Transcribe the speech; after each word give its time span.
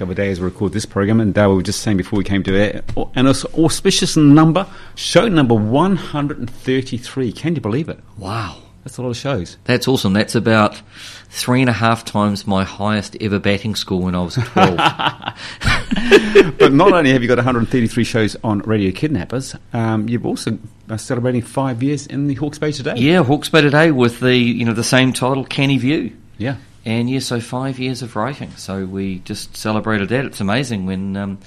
Of 0.00 0.10
a 0.10 0.14
day 0.14 0.30
as 0.30 0.40
we 0.40 0.44
record 0.44 0.72
this 0.72 0.86
program, 0.86 1.20
and 1.20 1.36
uh, 1.36 1.46
we 1.48 1.56
were 1.56 1.62
just 1.62 1.80
saying 1.80 1.96
before 1.96 2.18
we 2.18 2.24
came 2.24 2.42
to 2.44 2.56
air, 2.56 2.82
an 3.14 3.26
auspicious 3.26 4.16
number, 4.16 4.66
show 4.94 5.28
number 5.28 5.54
133. 5.54 7.32
Can 7.32 7.54
you 7.54 7.60
believe 7.60 7.88
it? 7.88 7.98
Wow. 8.18 8.62
That's 8.86 8.98
a 8.98 9.02
lot 9.02 9.08
of 9.08 9.16
shows. 9.16 9.56
That's 9.64 9.88
awesome. 9.88 10.12
That's 10.12 10.36
about 10.36 10.80
three 11.28 11.60
and 11.60 11.68
a 11.68 11.72
half 11.72 12.04
times 12.04 12.46
my 12.46 12.62
highest 12.62 13.16
ever 13.20 13.40
batting 13.40 13.74
score 13.74 14.00
when 14.00 14.14
I 14.14 14.22
was 14.22 14.34
12. 14.36 14.76
but 16.58 16.72
not 16.72 16.92
only 16.92 17.10
have 17.10 17.20
you 17.20 17.26
got 17.26 17.38
133 17.38 18.04
shows 18.04 18.36
on 18.44 18.60
Radio 18.60 18.92
Kidnappers, 18.92 19.56
um, 19.72 20.08
you've 20.08 20.24
also 20.24 20.56
uh, 20.88 20.96
celebrating 20.96 21.42
five 21.42 21.82
years 21.82 22.06
in 22.06 22.28
the 22.28 22.34
Hawke's 22.34 22.60
Bay 22.60 22.70
Today. 22.70 22.94
Yeah, 22.94 23.24
Hawke's 23.24 23.48
Bay 23.48 23.60
Today 23.60 23.90
with 23.90 24.20
the 24.20 24.36
you 24.36 24.64
know 24.64 24.72
the 24.72 24.84
same 24.84 25.12
title, 25.12 25.44
Canny 25.44 25.78
View. 25.78 26.16
Yeah. 26.38 26.54
And 26.86 27.10
yeah, 27.10 27.18
so 27.18 27.40
five 27.40 27.78
years 27.78 28.00
of 28.02 28.14
writing. 28.16 28.50
So 28.56 28.84
we 28.86 29.18
just 29.18 29.56
celebrated 29.56 30.08
that. 30.10 30.24
It's 30.24 30.40
amazing 30.40 30.86
when 30.86 31.16
um, 31.16 31.38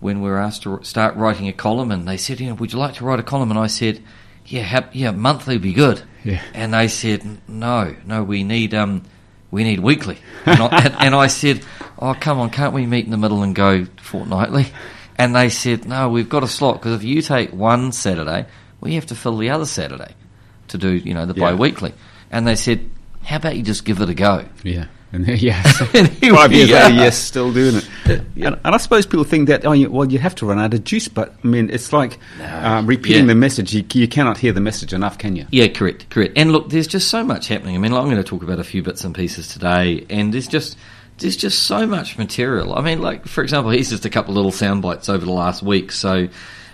when 0.00 0.22
we 0.22 0.30
were 0.30 0.38
asked 0.38 0.62
to 0.62 0.78
start 0.84 1.16
writing 1.16 1.48
a 1.48 1.52
column, 1.52 1.90
and 1.90 2.06
they 2.06 2.16
said, 2.16 2.38
you 2.40 2.46
know, 2.48 2.54
would 2.54 2.72
you 2.72 2.78
like 2.78 2.94
to 2.94 3.04
write 3.04 3.18
a 3.18 3.24
column? 3.24 3.50
And 3.50 3.58
I 3.58 3.66
said, 3.66 4.00
yeah, 4.46 4.62
ha- 4.62 4.88
yeah, 4.92 5.10
monthly 5.10 5.56
would 5.56 5.62
be 5.62 5.72
good. 5.72 6.00
Yeah. 6.24 6.40
And 6.54 6.72
they 6.72 6.86
said, 6.88 7.26
no, 7.48 7.96
no, 8.06 8.22
we 8.22 8.44
need 8.44 8.72
um, 8.72 9.02
we 9.50 9.64
need 9.64 9.80
weekly. 9.80 10.18
And 10.46 10.60
I, 10.62 10.96
and 11.00 11.14
I 11.14 11.26
said, 11.26 11.64
oh, 11.98 12.14
come 12.14 12.38
on, 12.38 12.50
can't 12.50 12.72
we 12.72 12.86
meet 12.86 13.04
in 13.04 13.10
the 13.10 13.16
middle 13.16 13.42
and 13.42 13.54
go 13.54 13.84
fortnightly? 14.00 14.66
And 15.16 15.34
they 15.34 15.48
said, 15.48 15.86
no, 15.86 16.08
we've 16.08 16.28
got 16.28 16.44
a 16.44 16.48
slot 16.48 16.74
because 16.76 16.92
if 16.94 17.02
you 17.02 17.20
take 17.20 17.52
one 17.52 17.90
Saturday, 17.90 18.46
we 18.80 18.94
have 18.94 19.06
to 19.06 19.16
fill 19.16 19.36
the 19.36 19.50
other 19.50 19.66
Saturday 19.66 20.14
to 20.68 20.78
do, 20.78 20.90
you 20.94 21.14
know, 21.14 21.26
the 21.26 21.34
Yeah. 21.34 21.50
bi-weekly. 21.50 21.92
And 22.30 22.46
they 22.46 22.54
said, 22.54 22.88
how 23.22 23.36
about 23.36 23.56
you 23.56 23.62
just 23.62 23.84
give 23.84 24.00
it 24.00 24.08
a 24.08 24.14
go? 24.14 24.44
Yeah. 24.62 24.86
And 25.10 25.26
yeah, 25.40 25.62
And 25.94 26.08
five 26.18 26.52
years 26.52 26.70
later, 26.70 26.94
yes, 26.94 27.16
still 27.16 27.52
doing 27.52 27.76
it. 27.76 27.88
And, 28.36 28.58
and 28.64 28.74
I 28.74 28.76
suppose 28.76 29.04
people 29.06 29.24
think 29.24 29.48
that, 29.48 29.64
oh, 29.66 29.72
you, 29.72 29.90
well, 29.90 30.10
you 30.10 30.18
have 30.18 30.34
to 30.36 30.46
run 30.46 30.58
out 30.58 30.72
of 30.74 30.84
juice, 30.84 31.08
but 31.08 31.34
I 31.42 31.46
mean, 31.46 31.70
it's 31.70 31.92
like 31.92 32.18
um, 32.42 32.86
repeating 32.86 33.22
Yeah. 33.22 33.28
the 33.28 33.34
message. 33.34 33.74
You, 33.74 33.84
you 33.94 34.06
cannot 34.08 34.38
hear 34.38 34.52
the 34.52 34.60
message 34.60 34.92
enough, 34.92 35.18
can 35.18 35.34
you? 35.34 35.46
Yeah, 35.50 35.68
correct, 35.68 36.08
correct. 36.10 36.34
And 36.36 36.52
look, 36.52 36.68
there's 36.70 36.86
just 36.86 37.08
so 37.08 37.24
much 37.24 37.48
happening. 37.48 37.74
I 37.74 37.78
mean, 37.78 37.92
I'm 37.92 38.04
going 38.04 38.16
to 38.16 38.22
talk 38.22 38.42
about 38.42 38.58
a 38.60 38.64
few 38.64 38.82
bits 38.82 39.02
and 39.04 39.14
pieces 39.14 39.48
today, 39.48 40.06
and 40.10 40.32
there's 40.32 40.46
just 40.46 40.76
there's 41.18 41.36
just 41.36 41.64
so 41.64 41.86
much 41.86 42.16
material. 42.16 42.74
I 42.74 42.80
mean, 42.82 43.00
like 43.00 43.26
for 43.26 43.42
example, 43.42 43.70
here's 43.72 43.90
just 43.90 44.04
a 44.04 44.10
couple 44.10 44.32
of 44.32 44.36
little 44.36 44.52
sound 44.52 44.82
bites 44.82 45.08
over 45.08 45.24
the 45.24 45.32
last 45.32 45.62
week. 45.62 45.90
So, 45.90 46.28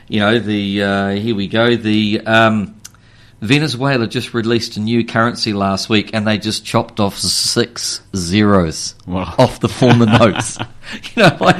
you 0.09 0.21
know, 0.21 0.38
the 0.38 0.82
uh, 0.82 1.11
here 1.12 1.34
we 1.34 1.49
go. 1.49 1.76
The 1.76 2.21
um, 2.26 2.74
Venezuela 3.44 4.06
just 4.06 4.32
released 4.34 4.77
a 4.77 4.81
new 4.81 5.05
currency 5.05 5.53
last 5.53 5.88
week, 5.88 6.10
and 6.15 6.27
they 6.27 6.38
just 6.38 6.65
chopped 6.65 6.99
off 7.00 7.19
six 7.19 8.00
zeros 8.16 8.94
Wow. 9.06 9.34
off 9.38 9.60
the 9.60 9.69
former 9.69 10.06
notes. 10.19 10.59
You 11.16 11.22
know, 11.22 11.37
like 11.41 11.56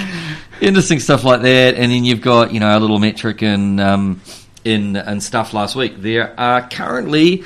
interesting 0.61 1.01
stuff 1.01 1.25
like 1.25 1.41
that. 1.43 1.75
And 1.77 1.91
then 1.91 2.05
you've 2.05 2.21
got 2.21 2.53
you 2.53 2.61
know 2.61 2.77
a 2.77 2.79
little 2.79 2.99
metric 2.99 3.41
and 3.43 3.81
um, 3.81 4.21
in 4.65 4.97
and 4.97 5.23
stuff 5.23 5.55
last 5.55 5.75
week. 5.75 5.95
There 6.03 6.39
are 6.39 6.69
currently 6.69 7.43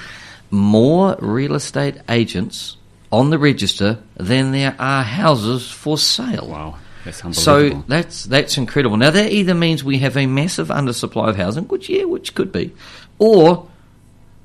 more 0.50 1.16
real 1.20 1.54
estate 1.54 1.96
agents 2.08 2.76
on 3.12 3.30
the 3.30 3.38
register 3.38 3.98
than 4.16 4.50
there 4.52 4.74
are 4.78 5.02
houses 5.04 5.70
for 5.70 5.96
sale. 5.96 6.48
Wow, 6.48 6.78
that's 7.04 7.22
So 7.40 7.70
that's 7.86 8.24
that's 8.24 8.58
incredible. 8.58 8.96
Now 8.96 9.10
that 9.10 9.30
either 9.32 9.54
means 9.54 9.84
we 9.84 9.98
have 9.98 10.16
a 10.16 10.26
massive 10.26 10.68
undersupply 10.68 11.28
of 11.28 11.36
housing, 11.36 11.64
which 11.68 11.88
yeah, 11.88 12.04
which 12.04 12.34
could 12.34 12.50
be, 12.50 12.72
or 13.20 13.68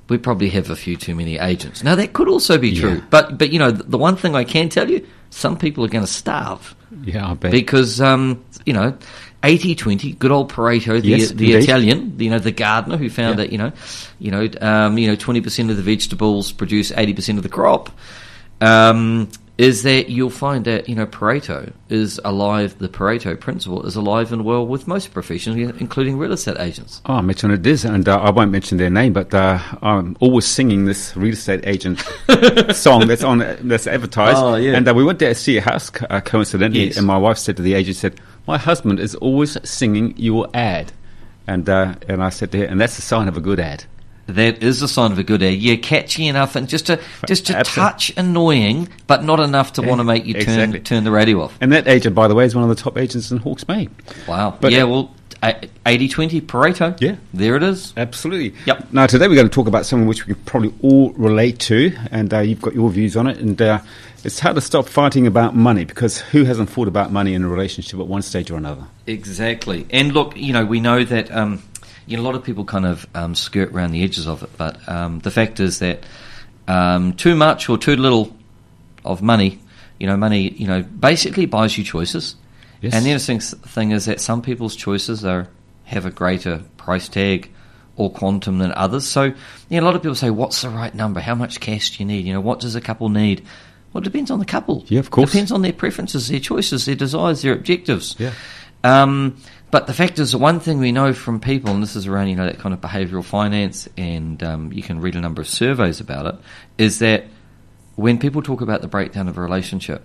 we 0.08 0.18
probably 0.18 0.50
have 0.50 0.70
a 0.70 0.76
few 0.76 0.96
too 0.96 1.14
many 1.14 1.38
agents. 1.38 1.82
Now 1.82 1.94
that 1.94 2.12
could 2.12 2.28
also 2.28 2.58
be 2.58 2.74
true. 2.76 2.94
Yeah. 2.96 3.00
But 3.10 3.38
but 3.38 3.52
you 3.52 3.58
know 3.58 3.70
the, 3.70 3.84
the 3.84 3.98
one 3.98 4.16
thing 4.16 4.34
I 4.34 4.44
can 4.44 4.68
tell 4.68 4.90
you, 4.90 5.06
some 5.30 5.56
people 5.56 5.84
are 5.84 5.88
going 5.88 6.04
to 6.04 6.10
starve 6.10 6.74
yeah, 7.04 7.30
I 7.30 7.34
bet. 7.34 7.50
because 7.52 8.00
um, 8.00 8.44
you 8.66 8.72
know 8.72 8.96
80-20, 9.42 10.18
good 10.18 10.30
old 10.30 10.50
Pareto, 10.50 11.00
the 11.02 11.08
Yes, 11.08 11.30
the. 11.30 11.52
Italian, 11.52 12.18
you 12.18 12.30
know 12.30 12.38
the 12.38 12.50
gardener 12.52 12.96
who 12.96 13.10
found 13.10 13.38
Yeah. 13.38 13.44
that 13.44 13.52
you 13.52 13.58
know 13.58 13.72
you 14.18 14.30
know 14.30 14.48
um, 14.60 14.96
you 14.98 15.06
know 15.06 15.16
twenty 15.16 15.40
percent 15.42 15.70
of 15.70 15.76
the 15.76 15.82
vegetables 15.82 16.50
produce 16.52 16.92
eighty 16.92 17.12
percent 17.14 17.38
of 17.38 17.42
the 17.42 17.50
crop. 17.50 17.90
Um, 18.60 19.28
is 19.56 19.84
that 19.84 20.08
you'll 20.08 20.30
find 20.30 20.64
that 20.64 20.88
you 20.88 20.96
know 20.96 21.06
Pareto 21.06 21.72
is 21.88 22.20
alive. 22.24 22.76
The 22.78 22.88
Pareto 22.88 23.38
principle 23.38 23.86
is 23.86 23.94
alive 23.94 24.32
and 24.32 24.44
well 24.44 24.66
with 24.66 24.88
most 24.88 25.12
professionals, 25.12 25.72
including 25.80 26.18
real 26.18 26.32
estate 26.32 26.56
agents. 26.58 27.00
Oh, 27.06 27.14
I 27.14 27.20
mentioned 27.20 27.52
it 27.52 27.64
is, 27.66 27.84
and 27.84 28.08
uh, 28.08 28.18
I 28.20 28.30
won't 28.30 28.50
mention 28.50 28.78
their 28.78 28.90
name, 28.90 29.12
but 29.12 29.32
uh, 29.32 29.60
I'm 29.80 30.16
always 30.18 30.44
singing 30.44 30.86
this 30.86 31.16
real 31.16 31.34
estate 31.34 31.60
agent 31.64 32.00
song 32.74 33.06
that's 33.06 33.22
on 33.22 33.38
that's 33.62 33.86
advertised. 33.86 34.38
Oh, 34.38 34.56
yeah. 34.56 34.72
And 34.76 34.88
uh, 34.88 34.94
we 34.94 35.04
went 35.04 35.20
to 35.20 35.32
see 35.36 35.56
a 35.58 35.60
house 35.62 35.90
uh, 36.10 36.20
coincidentally, 36.20 36.86
Yes. 36.86 36.96
and 36.96 37.06
my 37.06 37.16
wife 37.16 37.38
said 37.38 37.56
to 37.58 37.62
the 37.62 37.74
agent, 37.74 37.96
"said 37.96 38.20
My 38.48 38.58
husband 38.58 38.98
is 38.98 39.14
always 39.16 39.56
singing 39.68 40.14
your 40.16 40.48
ad," 40.52 40.92
and 41.46 41.68
uh, 41.68 41.94
and 42.08 42.24
I 42.24 42.30
said 42.30 42.50
to 42.52 42.58
her, 42.58 42.64
"And 42.64 42.80
that's 42.80 42.98
a 42.98 43.02
sign 43.02 43.28
of 43.28 43.36
a 43.36 43.40
good 43.40 43.60
ad." 43.60 43.84
That 44.26 44.62
is 44.62 44.80
a 44.80 44.88
sign 44.88 45.12
of 45.12 45.18
a 45.18 45.22
good 45.22 45.42
ad. 45.42 45.54
Yeah, 45.54 45.76
catchy 45.76 46.26
enough 46.26 46.56
and 46.56 46.68
just 46.68 46.88
a 46.88 47.00
just 47.26 47.50
a 47.50 47.56
Absolutely. 47.56 47.92
touch 47.92 48.12
annoying, 48.16 48.88
but 49.06 49.22
not 49.22 49.40
enough 49.40 49.74
to 49.74 49.82
want 49.82 50.00
to 50.00 50.04
make 50.04 50.24
you 50.24 50.34
turn 50.34 50.42
exactly. 50.42 50.80
turn 50.80 51.04
the 51.04 51.10
radio 51.10 51.42
off. 51.42 51.56
And 51.60 51.72
that 51.72 51.86
agent, 51.86 52.14
by 52.14 52.28
the 52.28 52.34
way, 52.34 52.44
is 52.44 52.54
one 52.54 52.68
of 52.68 52.74
the 52.74 52.82
top 52.82 52.96
agents 52.96 53.30
in 53.30 53.38
Hawke's 53.38 53.64
Bay. 53.64 53.88
Wow. 54.26 54.56
But- 54.60 54.72
yeah, 54.72 54.84
well, 54.84 55.14
80-20 55.52 56.40
Pareto. 56.42 56.98
Yeah. 57.00 57.16
There 57.32 57.56
it 57.56 57.62
is. 57.62 57.92
Absolutely. 57.96 58.54
Yep. 58.66 58.92
Now, 58.92 59.06
today 59.06 59.28
we're 59.28 59.34
going 59.34 59.48
to 59.48 59.54
talk 59.54 59.66
about 59.66 59.86
something 59.86 60.06
which 60.06 60.26
we 60.26 60.34
can 60.34 60.42
probably 60.44 60.72
all 60.82 61.12
relate 61.12 61.58
to, 61.60 61.94
and 62.10 62.32
uh, 62.32 62.40
you've 62.40 62.62
got 62.62 62.74
your 62.74 62.90
views 62.90 63.16
on 63.16 63.26
it. 63.26 63.38
And 63.38 63.60
uh, 63.60 63.80
it's 64.24 64.38
how 64.38 64.52
to 64.52 64.60
stop 64.60 64.88
fighting 64.88 65.26
about 65.26 65.54
money, 65.54 65.84
because 65.84 66.18
who 66.18 66.44
hasn't 66.44 66.70
thought 66.70 66.88
about 66.88 67.12
money 67.12 67.34
in 67.34 67.44
a 67.44 67.48
relationship 67.48 68.00
at 68.00 68.06
one 68.06 68.22
stage 68.22 68.50
or 68.50 68.56
another? 68.56 68.84
Exactly. 69.06 69.86
And 69.90 70.12
look, 70.12 70.36
you 70.36 70.52
know, 70.52 70.64
we 70.64 70.80
know 70.80 71.04
that 71.04 71.30
um, 71.30 71.62
you 72.06 72.16
know, 72.16 72.22
a 72.22 72.24
lot 72.24 72.34
of 72.34 72.44
people 72.44 72.64
kind 72.64 72.86
of 72.86 73.06
um, 73.14 73.34
skirt 73.34 73.72
around 73.72 73.92
the 73.92 74.02
edges 74.02 74.26
of 74.26 74.42
it, 74.42 74.50
but 74.56 74.86
um, 74.88 75.20
the 75.20 75.30
fact 75.30 75.60
is 75.60 75.78
that 75.78 76.04
um, 76.68 77.12
too 77.14 77.34
much 77.34 77.68
or 77.68 77.78
too 77.78 77.96
little 77.96 78.36
of 79.04 79.22
money, 79.22 79.58
you 79.98 80.06
know, 80.06 80.16
money, 80.16 80.50
you 80.50 80.66
know, 80.66 80.82
basically 80.82 81.46
buys 81.46 81.76
you 81.76 81.84
choices. 81.84 82.36
Yes. 82.80 82.94
And 82.94 83.04
the 83.04 83.10
interesting 83.10 83.40
thing 83.40 83.92
is 83.92 84.04
that 84.06 84.20
some 84.20 84.42
people's 84.42 84.76
choices 84.76 85.24
are 85.24 85.48
have 85.84 86.06
a 86.06 86.10
greater 86.10 86.62
price 86.76 87.08
tag 87.08 87.50
or 87.96 88.10
quantum 88.10 88.58
than 88.58 88.72
others. 88.72 89.06
So, 89.06 89.24
you 89.24 89.34
know, 89.70 89.80
a 89.80 89.86
lot 89.86 89.94
of 89.94 90.02
people 90.02 90.14
say, 90.14 90.30
"What's 90.30 90.62
the 90.62 90.70
right 90.70 90.94
number? 90.94 91.20
How 91.20 91.34
much 91.34 91.60
cash 91.60 91.96
do 91.96 92.02
you 92.02 92.06
need? 92.06 92.26
You 92.26 92.32
know, 92.32 92.40
what 92.40 92.60
does 92.60 92.74
a 92.74 92.80
couple 92.80 93.08
need?" 93.08 93.44
Well, 93.92 94.02
it 94.02 94.04
depends 94.04 94.30
on 94.30 94.40
the 94.40 94.44
couple. 94.44 94.84
Yeah, 94.88 94.98
of 94.98 95.10
course. 95.10 95.30
Depends 95.30 95.52
on 95.52 95.62
their 95.62 95.72
preferences, 95.72 96.28
their 96.28 96.40
choices, 96.40 96.84
their 96.84 96.96
desires, 96.96 97.42
their 97.42 97.52
objectives. 97.52 98.16
Yeah. 98.18 98.32
Um, 98.82 99.36
but 99.74 99.88
the 99.88 99.92
fact 99.92 100.20
is, 100.20 100.30
the 100.30 100.38
one 100.38 100.60
thing 100.60 100.78
we 100.78 100.92
know 100.92 101.12
from 101.12 101.40
people, 101.40 101.70
and 101.74 101.82
this 101.82 101.96
is 101.96 102.06
around 102.06 102.28
you 102.28 102.36
know 102.36 102.46
that 102.46 102.60
kind 102.60 102.72
of 102.72 102.80
behavioural 102.80 103.24
finance, 103.24 103.88
and 103.96 104.40
um, 104.40 104.72
you 104.72 104.84
can 104.84 105.00
read 105.00 105.16
a 105.16 105.20
number 105.20 105.42
of 105.42 105.48
surveys 105.48 105.98
about 105.98 106.26
it, 106.26 106.36
is 106.78 107.00
that 107.00 107.24
when 107.96 108.20
people 108.20 108.40
talk 108.40 108.60
about 108.60 108.82
the 108.82 108.86
breakdown 108.86 109.26
of 109.26 109.36
a 109.36 109.40
relationship, 109.40 110.04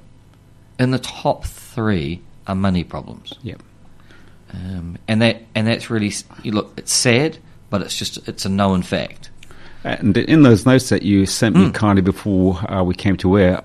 in 0.80 0.90
the 0.90 0.98
top 0.98 1.46
three 1.46 2.20
are 2.48 2.56
money 2.56 2.84
problems, 2.84 3.36
Yep. 3.44 3.62
um, 4.56 4.98
and 5.08 5.22
that 5.22 5.44
and 5.54 5.68
that's 5.68 5.92
really 5.92 6.12
you 6.42 6.52
look. 6.52 6.74
It's 6.76 6.92
sad, 6.92 7.38
but 7.70 7.84
it's 7.84 7.96
just 7.96 8.28
it's 8.28 8.46
a 8.46 8.50
known 8.50 8.82
fact. 8.82 9.30
And 9.84 10.18
in 10.18 10.42
those 10.42 10.66
notes 10.66 10.90
that 10.90 11.04
you 11.04 11.28
sent 11.28 11.56
me 11.56 11.70
kindly 11.70 12.02
before 12.02 12.56
uh, 12.74 12.84
we 12.84 12.96
came 12.96 13.18
to 13.18 13.38
air, 13.38 13.62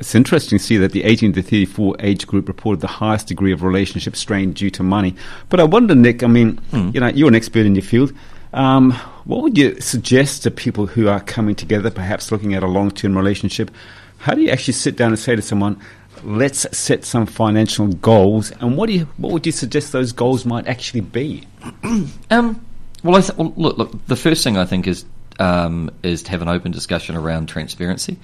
It's 0.00 0.14
interesting 0.14 0.58
to 0.58 0.64
see 0.64 0.78
that 0.78 0.92
the 0.92 1.04
18 1.04 1.34
to 1.34 1.42
34 1.42 1.96
age 2.00 2.26
group 2.26 2.48
reported 2.48 2.80
the 2.80 2.86
highest 2.86 3.26
degree 3.28 3.52
of 3.52 3.62
relationship 3.62 4.16
strain 4.16 4.52
due 4.52 4.70
to 4.70 4.82
money. 4.82 5.14
But 5.50 5.60
I 5.60 5.64
wonder, 5.64 5.94
Nick, 5.94 6.22
I 6.22 6.26
mean, 6.26 6.58
Hmm. 6.70 6.90
you 6.94 7.00
know, 7.00 7.08
you're 7.08 7.28
an 7.28 7.34
expert 7.34 7.66
in 7.66 7.74
your 7.74 7.82
field. 7.82 8.12
Um, 8.54 8.92
what 9.26 9.42
would 9.42 9.56
you 9.58 9.78
suggest 9.80 10.42
to 10.44 10.50
people 10.50 10.86
who 10.86 11.06
are 11.08 11.20
coming 11.20 11.54
together, 11.54 11.90
perhaps 11.90 12.32
looking 12.32 12.54
at 12.54 12.62
a 12.62 12.66
long 12.66 12.90
term 12.90 13.16
relationship? 13.16 13.70
How 14.18 14.34
do 14.34 14.40
you 14.40 14.48
actually 14.50 14.74
sit 14.74 14.96
down 14.96 15.08
and 15.10 15.18
say 15.18 15.36
to 15.36 15.42
someone, 15.42 15.78
let's 16.24 16.66
set 16.76 17.04
some 17.04 17.26
financial 17.26 17.88
goals? 17.88 18.52
And 18.60 18.76
what, 18.76 18.86
do 18.88 18.94
you, 18.94 19.06
what 19.18 19.32
would 19.32 19.46
you 19.46 19.52
suggest 19.52 19.92
those 19.92 20.12
goals 20.12 20.44
might 20.46 20.66
actually 20.66 21.02
be? 21.02 21.46
Um, 22.30 22.64
well, 23.02 23.16
I 23.16 23.20
th- 23.20 23.36
well, 23.38 23.52
look, 23.56 23.78
look. 23.78 24.06
The 24.06 24.16
first 24.16 24.44
thing 24.44 24.56
I 24.56 24.64
think 24.64 24.86
is 24.86 25.04
um, 25.38 25.90
is 26.02 26.22
to 26.24 26.30
have 26.32 26.42
an 26.42 26.48
open 26.48 26.72
discussion 26.72 27.16
around 27.16 27.48
transparency. 27.48 28.18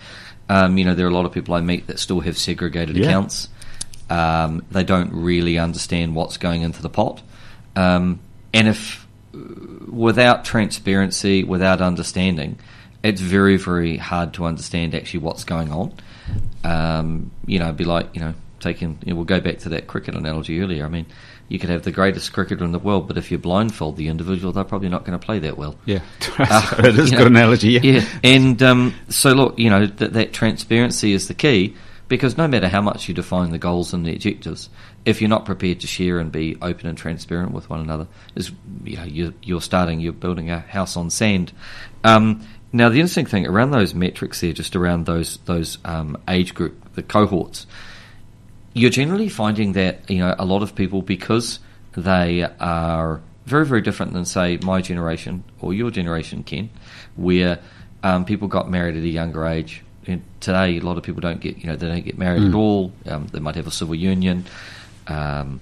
Um, 0.48 0.78
you 0.78 0.84
know, 0.84 0.94
there 0.94 1.06
are 1.06 1.10
a 1.10 1.14
lot 1.14 1.24
of 1.26 1.32
people 1.32 1.54
I 1.54 1.60
meet 1.60 1.86
that 1.88 1.98
still 1.98 2.20
have 2.20 2.38
segregated 2.38 2.96
Yeah. 2.96 3.06
accounts. 3.06 3.48
Um, 4.08 4.64
they 4.70 4.84
don't 4.84 5.12
really 5.12 5.58
understand 5.58 6.14
what's 6.14 6.36
going 6.36 6.62
into 6.62 6.80
the 6.82 6.88
pot, 6.88 7.22
um, 7.74 8.20
and 8.54 8.68
if 8.68 9.04
without 9.90 10.44
transparency, 10.44 11.42
without 11.44 11.80
understanding, 11.80 12.58
it's 13.02 13.20
very, 13.20 13.56
very 13.56 13.96
hard 13.96 14.32
to 14.34 14.44
understand 14.44 14.94
actually 14.94 15.20
what's 15.20 15.44
going 15.44 15.72
on. 15.72 15.92
Um, 16.64 17.30
you 17.46 17.58
know, 17.58 17.66
it'd 17.66 17.76
be 17.76 17.84
like 17.84 18.08
you 18.14 18.20
know 18.20 18.34
taking. 18.60 18.98
You 19.04 19.10
know, 19.12 19.16
we'll 19.16 19.24
go 19.24 19.40
back 19.40 19.58
to 19.60 19.70
that 19.70 19.86
cricket 19.88 20.14
analogy 20.14 20.60
earlier. 20.60 20.84
I 20.84 20.88
mean, 20.88 21.06
you 21.48 21.58
could 21.58 21.70
have 21.70 21.82
the 21.82 21.92
greatest 21.92 22.32
cricketer 22.32 22.64
in 22.64 22.72
the 22.72 22.78
world, 22.78 23.06
but 23.06 23.16
if 23.16 23.30
you 23.30 23.38
blindfold 23.38 23.96
the 23.96 24.08
individual, 24.08 24.52
they're 24.52 24.64
probably 24.64 24.88
not 24.88 25.04
going 25.04 25.18
to 25.18 25.24
play 25.24 25.38
that 25.40 25.56
well. 25.56 25.76
Yeah, 25.84 26.00
Uh, 26.38 26.82
that 26.82 26.98
is 26.98 27.12
a 27.12 27.16
good 27.16 27.32
know, 27.32 27.38
analogy. 27.38 27.70
Yeah. 27.72 27.80
Yeah, 27.80 28.04
and 28.22 28.62
um, 28.62 28.94
so 29.08 29.32
look, 29.32 29.58
you 29.58 29.70
know 29.70 29.86
that 29.86 30.12
that 30.14 30.32
transparency 30.32 31.12
is 31.12 31.28
the 31.28 31.34
key 31.34 31.76
because 32.08 32.36
no 32.36 32.46
matter 32.46 32.68
how 32.68 32.80
much 32.80 33.08
you 33.08 33.14
define 33.14 33.50
the 33.50 33.58
goals 33.58 33.92
and 33.92 34.06
the 34.06 34.12
objectives, 34.12 34.68
if 35.04 35.20
you're 35.20 35.30
not 35.30 35.44
prepared 35.44 35.80
to 35.80 35.86
share 35.86 36.18
and 36.18 36.30
be 36.30 36.56
open 36.62 36.86
and 36.86 36.96
transparent 36.96 37.52
with 37.52 37.68
one 37.68 37.80
another, 37.80 38.06
is 38.34 38.52
you 38.84 38.96
know 38.96 39.04
you're, 39.04 39.34
you're 39.42 39.60
starting, 39.60 40.00
you're 40.00 40.12
building 40.12 40.50
a 40.50 40.60
house 40.60 40.96
on 40.96 41.10
sand. 41.10 41.52
Um, 42.04 42.46
now, 42.72 42.88
the 42.88 42.96
interesting 42.96 43.26
thing 43.26 43.46
around 43.46 43.70
those 43.70 43.94
metrics 43.94 44.40
there, 44.40 44.52
just 44.52 44.76
around 44.76 45.06
those 45.06 45.38
those 45.46 45.78
um, 45.84 46.18
age 46.28 46.54
group, 46.54 46.94
the 46.94 47.02
cohorts, 47.02 47.66
you're 48.76 48.90
generally 48.90 49.30
finding 49.30 49.72
that 49.72 50.08
you 50.10 50.18
know 50.18 50.34
a 50.38 50.44
lot 50.44 50.62
of 50.62 50.74
people 50.74 51.00
because 51.00 51.60
they 51.96 52.42
are 52.60 53.22
very 53.46 53.64
very 53.64 53.80
different 53.80 54.12
than 54.12 54.26
say 54.26 54.58
my 54.58 54.82
generation 54.82 55.42
or 55.60 55.72
your 55.72 55.90
generation 55.90 56.42
Ken 56.42 56.68
where 57.16 57.58
um, 58.02 58.26
people 58.26 58.48
got 58.48 58.70
married 58.70 58.96
at 58.96 59.02
a 59.02 59.08
younger 59.08 59.46
age. 59.46 59.82
And 60.06 60.22
today 60.40 60.76
a 60.76 60.80
lot 60.80 60.98
of 60.98 61.04
people 61.04 61.22
don't 61.22 61.40
get 61.40 61.56
you 61.56 61.68
know 61.68 61.76
they 61.76 61.88
don't 61.88 62.04
get 62.04 62.18
married 62.18 62.42
at 62.42 62.54
all. 62.54 62.92
Um, 63.06 63.26
they 63.28 63.40
might 63.40 63.54
have 63.54 63.66
a 63.66 63.70
civil 63.70 63.94
union. 63.94 64.44
Um, 65.06 65.60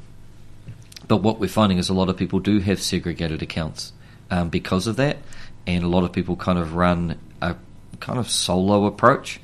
but 1.07 1.19
what 1.19 1.39
we're 1.39 1.49
finding 1.49 1.79
is 1.79 1.89
a 1.89 1.95
lot 1.95 2.09
of 2.09 2.17
people 2.17 2.41
do 2.41 2.59
have 2.59 2.83
segregated 2.83 3.43
accounts 3.43 3.93
um, 4.31 4.49
because 4.49 4.87
of 4.89 4.97
that, 4.97 5.19
and 5.67 5.85
a 5.85 5.89
lot 5.89 6.03
of 6.03 6.13
people 6.13 6.35
kind 6.35 6.59
of 6.59 6.75
run 6.75 7.19
a 7.41 7.55
kind 8.01 8.19
of 8.19 8.29
solo 8.29 8.87
approach. 8.87 9.41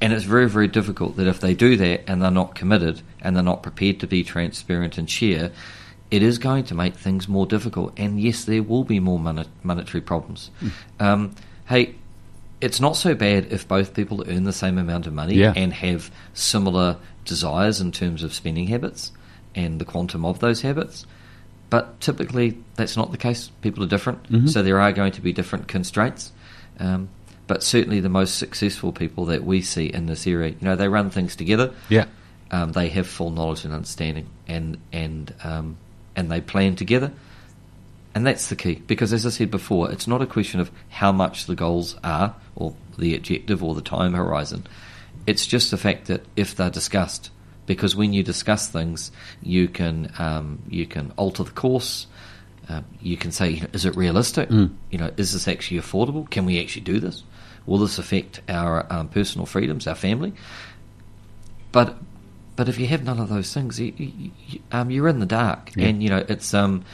And 0.00 0.12
it's 0.12 0.24
very, 0.24 0.48
very 0.48 0.68
difficult 0.68 1.16
that 1.16 1.26
if 1.26 1.40
they 1.40 1.54
do 1.54 1.76
that 1.76 2.08
and 2.08 2.22
they're 2.22 2.30
not 2.30 2.54
committed 2.54 3.02
and 3.22 3.34
they're 3.36 3.42
not 3.42 3.62
prepared 3.62 4.00
to 4.00 4.06
be 4.06 4.22
transparent 4.24 4.98
and 4.98 5.08
share, 5.10 5.50
it 6.10 6.22
is 6.22 6.38
going 6.38 6.64
to 6.64 6.74
make 6.74 6.94
things 6.96 7.28
more 7.28 7.46
difficult. 7.46 7.92
And 7.98 8.20
yes, 8.20 8.44
there 8.44 8.62
will 8.62 8.84
be 8.84 9.00
more 9.00 9.18
moni- 9.18 9.44
monetary 9.62 10.00
problems. 10.00 10.50
Um, 10.98 11.34
hey, 11.68 11.94
it's 12.60 12.80
not 12.80 12.96
so 12.96 13.14
bad 13.14 13.52
if 13.52 13.68
both 13.68 13.94
people 13.94 14.24
earn 14.26 14.44
the 14.44 14.52
same 14.52 14.78
amount 14.78 15.06
of 15.06 15.12
money 15.12 15.34
Yeah. 15.34 15.52
and 15.54 15.72
have 15.72 16.10
similar 16.34 16.96
desires 17.24 17.80
in 17.80 17.92
terms 17.92 18.22
of 18.22 18.32
spending 18.34 18.66
habits 18.68 19.12
and 19.54 19.80
the 19.80 19.84
quantum 19.84 20.24
of 20.24 20.40
those 20.40 20.62
habits. 20.62 21.06
But 21.70 22.00
typically, 22.00 22.56
that's 22.76 22.96
not 22.96 23.10
the 23.12 23.18
case. 23.18 23.50
People 23.60 23.84
are 23.84 23.88
different, 23.88 24.48
so 24.48 24.62
there 24.62 24.80
are 24.80 24.90
going 24.92 25.12
to 25.12 25.20
be 25.20 25.34
different 25.34 25.68
constraints. 25.68 26.32
Um, 26.80 27.10
but 27.46 27.62
certainly, 27.62 28.00
the 28.00 28.08
most 28.08 28.36
successful 28.38 28.90
people 28.92 29.26
that 29.26 29.44
we 29.44 29.60
see 29.60 29.86
in 29.86 30.06
this 30.06 30.26
area, 30.26 30.50
you 30.50 30.56
know, 30.62 30.76
they 30.76 30.88
run 30.88 31.10
things 31.10 31.36
together. 31.36 31.72
Yeah. 31.90 32.06
Um, 32.50 32.72
they 32.72 32.88
have 32.88 33.06
full 33.06 33.30
knowledge 33.30 33.64
and 33.64 33.74
understanding, 33.74 34.28
and 34.46 34.78
and 34.92 35.34
um, 35.44 35.76
and 36.16 36.30
they 36.30 36.40
plan 36.40 36.76
together. 36.76 37.12
And 38.14 38.26
that's 38.26 38.48
the 38.48 38.56
key, 38.56 38.82
because 38.86 39.12
as 39.12 39.26
I 39.26 39.30
said 39.30 39.50
before, 39.50 39.92
it's 39.92 40.08
not 40.08 40.22
a 40.22 40.26
question 40.26 40.58
of 40.58 40.72
how 40.88 41.12
much 41.12 41.46
the 41.46 41.54
goals 41.54 41.94
are, 42.02 42.34
or 42.56 42.74
the 42.98 43.14
objective, 43.14 43.62
or 43.62 43.74
the 43.74 43.82
time 43.82 44.14
horizon. 44.14 44.66
It's 45.26 45.46
just 45.46 45.70
the 45.70 45.76
fact 45.76 46.06
that 46.06 46.24
if 46.34 46.56
they're 46.56 46.70
discussed, 46.70 47.30
because 47.66 47.94
when 47.94 48.12
you 48.12 48.22
discuss 48.22 48.66
things, 48.66 49.12
you 49.42 49.68
can 49.68 50.10
um, 50.18 50.60
you 50.68 50.86
can 50.86 51.12
alter 51.16 51.44
the 51.44 51.50
course. 51.50 52.06
Um, 52.70 52.84
you 53.00 53.16
can 53.16 53.30
say, 53.30 53.50
you 53.50 53.60
know, 53.62 53.68
is 53.72 53.84
it 53.84 53.96
realistic? 53.96 54.50
You 54.90 54.98
know, 54.98 55.10
is 55.16 55.32
this 55.32 55.48
actually 55.48 55.80
affordable? 55.80 56.28
Can 56.28 56.44
we 56.44 56.60
actually 56.60 56.82
do 56.82 57.00
this? 57.00 57.22
Will 57.66 57.78
this 57.78 57.98
affect 57.98 58.40
our 58.48 58.90
um, 58.92 59.08
personal 59.08 59.46
freedoms, 59.46 59.86
our 59.86 59.94
family? 59.94 60.32
But 61.72 61.96
but 62.58 62.68
if 62.68 62.76
you 62.76 62.88
have 62.88 63.04
none 63.04 63.20
of 63.20 63.28
those 63.28 63.54
things, 63.54 63.78
you, 63.78 63.92
you, 63.96 64.30
you, 64.48 64.60
um, 64.72 64.90
you're 64.90 65.06
in 65.06 65.20
the 65.20 65.26
dark, 65.26 65.70
Yeah. 65.76 65.86
and 65.86 66.02
you 66.02 66.08
know 66.10 66.24
it's 66.28 66.52
um, 66.52 66.84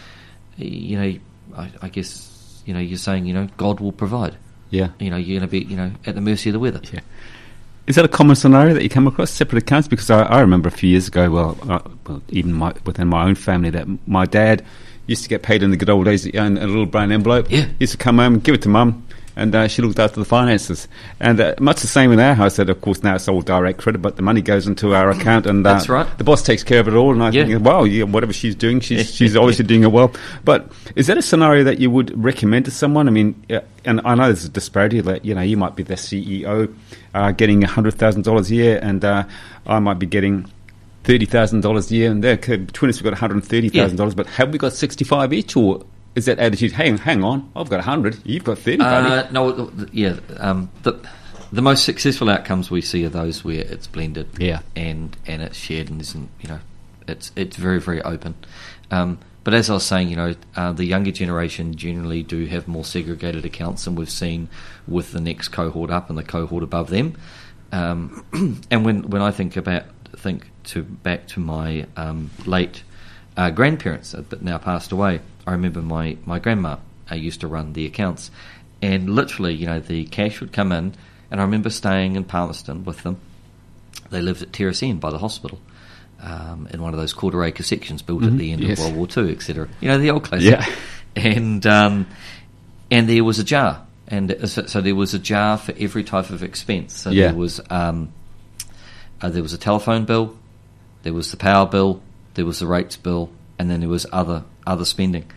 you 0.58 0.96
know, 0.98 1.18
I, 1.56 1.70
I 1.80 1.88
guess 1.88 2.62
you 2.66 2.74
know 2.74 2.80
you're 2.80 2.98
saying 2.98 3.24
you 3.24 3.32
know 3.32 3.48
God 3.56 3.80
will 3.80 3.92
provide. 3.92 4.36
Yeah. 4.68 4.90
You 4.98 5.08
know, 5.08 5.16
you're 5.16 5.40
going 5.40 5.48
to 5.48 5.50
be 5.50 5.60
you 5.64 5.76
know 5.76 5.90
at 6.04 6.14
the 6.14 6.20
mercy 6.20 6.50
of 6.50 6.52
the 6.52 6.58
weather. 6.60 6.82
Yeah. 6.92 7.00
Is 7.86 7.96
that 7.96 8.04
a 8.04 8.08
common 8.08 8.36
scenario 8.36 8.74
that 8.74 8.82
you 8.82 8.90
come 8.90 9.06
across, 9.06 9.30
separate 9.30 9.62
accounts? 9.62 9.88
Because 9.88 10.10
I, 10.10 10.22
I 10.24 10.40
remember 10.40 10.68
a 10.68 10.72
few 10.72 10.90
years 10.90 11.08
ago, 11.08 11.30
well, 11.30 11.56
well, 12.06 12.22
even 12.28 12.52
my, 12.52 12.72
within 12.84 13.08
my 13.08 13.24
own 13.24 13.34
family, 13.34 13.70
that 13.70 13.86
my 14.06 14.24
dad 14.26 14.64
used 15.06 15.22
to 15.22 15.28
get 15.28 15.42
paid 15.42 15.62
in 15.62 15.70
the 15.70 15.76
good 15.76 15.90
old 15.90 16.04
days 16.06 16.24
in 16.26 16.56
a 16.58 16.66
little 16.66 16.86
brown 16.86 17.10
envelope. 17.12 17.50
Yeah. 17.50 17.64
He 17.66 17.74
used 17.80 17.92
to 17.92 17.98
come 17.98 18.18
home, 18.18 18.34
and 18.34 18.44
give 18.44 18.54
it 18.54 18.62
to 18.62 18.68
mum, 18.70 19.06
and 19.36 19.54
uh, 19.54 19.66
she 19.68 19.82
looked 19.82 19.98
after 19.98 20.20
the 20.20 20.24
finances. 20.24 20.86
And 21.20 21.40
uh, 21.40 21.54
much 21.60 21.80
the 21.80 21.86
same 21.86 22.12
in 22.12 22.20
our 22.20 22.34
house, 22.34 22.56
that 22.56 22.68
of 22.70 22.80
course 22.80 23.02
now 23.02 23.14
it's 23.16 23.28
all 23.28 23.42
direct 23.42 23.78
credit, 23.80 23.98
but 24.02 24.16
the 24.16 24.22
money 24.22 24.40
goes 24.42 24.66
into 24.66 24.94
our 24.94 25.10
account, 25.10 25.46
and 25.46 25.66
uh, 25.66 25.72
That's 25.74 25.88
right. 25.88 26.06
the 26.18 26.24
boss 26.24 26.42
takes 26.42 26.62
care 26.62 26.80
of 26.80 26.88
it 26.88 26.94
all. 26.94 27.12
And 27.12 27.22
I 27.22 27.30
Yeah. 27.30 27.44
think, 27.46 27.64
wow, 27.64 27.84
yeah, 27.84 28.04
whatever 28.04 28.32
she's 28.32 28.54
doing, 28.54 28.80
she's, 28.80 29.12
she's 29.14 29.36
obviously 29.36 29.64
doing 29.64 29.82
it 29.82 29.92
well. 29.92 30.12
But 30.44 30.70
is 30.96 31.06
that 31.08 31.18
a 31.18 31.22
scenario 31.22 31.64
that 31.64 31.78
you 31.80 31.90
would 31.90 32.12
recommend 32.22 32.64
to 32.66 32.70
someone? 32.70 33.08
I 33.08 33.10
mean, 33.10 33.34
yeah, 33.48 33.60
and 33.84 34.00
I 34.04 34.14
know 34.14 34.24
there's 34.26 34.44
a 34.44 34.48
disparity. 34.48 35.00
that 35.00 35.24
you 35.24 35.34
know, 35.34 35.40
you 35.42 35.56
might 35.56 35.74
be 35.76 35.82
the 35.82 35.94
CEO 35.94 36.72
uh, 37.14 37.30
getting 37.32 37.62
$100,000 37.62 38.50
a 38.50 38.54
year, 38.54 38.78
and 38.82 39.04
uh, 39.04 39.24
I 39.66 39.78
might 39.78 39.98
be 39.98 40.06
getting 40.06 40.50
$30,000 41.04 41.90
a 41.90 41.94
year, 41.94 42.10
and 42.10 42.24
there, 42.24 42.36
between 42.36 42.88
us 42.88 43.02
we've 43.02 43.12
got 43.12 43.18
$130,000, 43.30 44.16
but 44.16 44.26
have 44.26 44.50
we 44.52 44.58
got 44.58 44.72
65 44.72 45.32
each, 45.32 45.56
or 45.56 45.84
is 46.14 46.26
that 46.26 46.38
attitude, 46.38 46.72
hang, 46.72 46.98
hang 46.98 47.24
on, 47.24 47.50
I've 47.56 47.68
got 47.70 47.76
100, 47.76 48.18
you've 48.24 48.44
got 48.44 48.58
30, 48.58 48.78
buddy? 48.78 49.06
Uh, 49.26 49.30
no, 49.32 49.52
th- 49.52 49.76
th- 49.76 49.88
yeah. 49.92 50.16
Um, 50.38 50.70
the 50.82 50.94
the 51.52 51.62
most 51.62 51.84
successful 51.84 52.28
outcomes 52.30 52.68
we 52.70 52.80
see 52.80 53.04
are 53.06 53.08
those 53.10 53.44
where 53.44 53.60
it's 53.60 53.86
blended, 53.86 54.28
Yeah. 54.38 54.60
and 54.74 55.16
and 55.26 55.40
it's 55.42 55.56
shared 55.56 55.88
and 55.88 56.00
isn't 56.00 56.28
you 56.40 56.48
know, 56.48 56.58
it's 57.06 57.30
it's 57.36 57.56
very 57.56 57.80
very 57.80 58.02
open. 58.02 58.34
Um, 58.90 59.18
but 59.44 59.54
as 59.54 59.68
I 59.70 59.74
was 59.74 59.84
saying, 59.84 60.08
you 60.08 60.16
know, 60.16 60.34
uh, 60.56 60.72
the 60.72 60.84
younger 60.86 61.10
generation 61.12 61.76
generally 61.76 62.22
do 62.22 62.46
have 62.46 62.66
more 62.66 62.84
segregated 62.84 63.44
accounts, 63.44 63.84
than 63.84 63.94
we've 63.94 64.10
seen 64.10 64.48
with 64.88 65.12
the 65.12 65.20
next 65.20 65.48
cohort 65.48 65.90
up 65.90 66.08
and 66.08 66.18
the 66.18 66.24
cohort 66.24 66.62
above 66.62 66.88
them. 66.90 67.14
Um, 67.72 68.24
and 68.70 68.84
when 68.84 69.02
when 69.10 69.20
I 69.22 69.30
think 69.30 69.56
about 69.56 69.84
think 70.16 70.50
to 70.64 70.82
back 70.82 71.26
to 71.28 71.40
my 71.40 71.86
um, 71.96 72.30
late 72.46 72.82
uh, 73.36 73.50
grandparents 73.50 74.12
that 74.12 74.42
now 74.42 74.58
passed 74.58 74.92
away, 74.92 75.20
I 75.46 75.52
remember 75.52 75.82
my 75.82 76.16
my 76.24 76.38
grandma 76.38 76.76
uh, 77.10 77.14
used 77.14 77.40
to 77.40 77.48
run 77.48 77.72
the 77.72 77.86
accounts, 77.86 78.30
and 78.80 79.10
literally, 79.10 79.54
you 79.54 79.66
know, 79.66 79.80
the 79.80 80.04
cash 80.04 80.40
would 80.40 80.52
come 80.52 80.72
in, 80.72 80.94
and 81.30 81.40
I 81.40 81.44
remember 81.44 81.70
staying 81.70 82.16
in 82.16 82.24
Palmerston 82.24 82.84
with 82.84 83.02
them. 83.02 83.18
They 84.10 84.22
lived 84.22 84.42
at 84.42 84.52
Terrace 84.52 84.82
End 84.82 85.00
by 85.00 85.10
the 85.10 85.18
hospital. 85.18 85.60
Um, 86.20 86.68
in 86.72 86.80
one 86.80 86.94
of 86.94 86.98
those 86.98 87.12
quarter 87.12 87.44
acre 87.44 87.62
sections 87.62 88.00
built 88.00 88.22
at 88.22 88.38
the 88.38 88.52
end 88.52 88.62
yes. 88.62 88.78
of 88.78 88.84
World 88.84 88.96
War 88.96 89.06
Two, 89.06 89.28
etc. 89.28 89.68
You 89.80 89.88
know 89.88 89.98
the 89.98 90.10
old 90.10 90.24
classic. 90.24 90.50
Yeah. 90.50 90.66
And 91.16 91.66
um, 91.66 92.06
and 92.90 93.08
there 93.08 93.22
was 93.22 93.38
a 93.38 93.44
jar, 93.44 93.86
and 94.08 94.34
so, 94.48 94.66
so 94.66 94.80
there 94.80 94.94
was 94.94 95.14
a 95.14 95.18
jar 95.18 95.58
for 95.58 95.74
every 95.78 96.02
type 96.02 96.30
of 96.30 96.42
expense. 96.42 96.96
So 96.98 97.10
Yeah. 97.10 97.26
there 97.28 97.36
was 97.36 97.60
um, 97.70 98.12
uh, 99.20 99.28
there 99.28 99.42
was 99.42 99.52
a 99.52 99.58
telephone 99.58 100.06
bill, 100.06 100.36
there 101.02 101.12
was 101.12 101.30
the 101.30 101.36
power 101.36 101.66
bill, 101.66 102.02
there 102.34 102.46
was 102.46 102.58
the 102.58 102.66
rates 102.66 102.96
bill, 102.96 103.30
and 103.58 103.70
then 103.70 103.80
there 103.80 103.88
was 103.88 104.06
other 104.12 104.44
other 104.66 104.84
spending, 104.84 105.30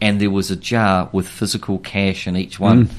and 0.00 0.20
there 0.20 0.30
was 0.30 0.50
a 0.50 0.56
jar 0.56 1.08
with 1.12 1.28
physical 1.28 1.78
cash 1.78 2.26
in 2.26 2.36
each 2.36 2.58
one. 2.60 2.90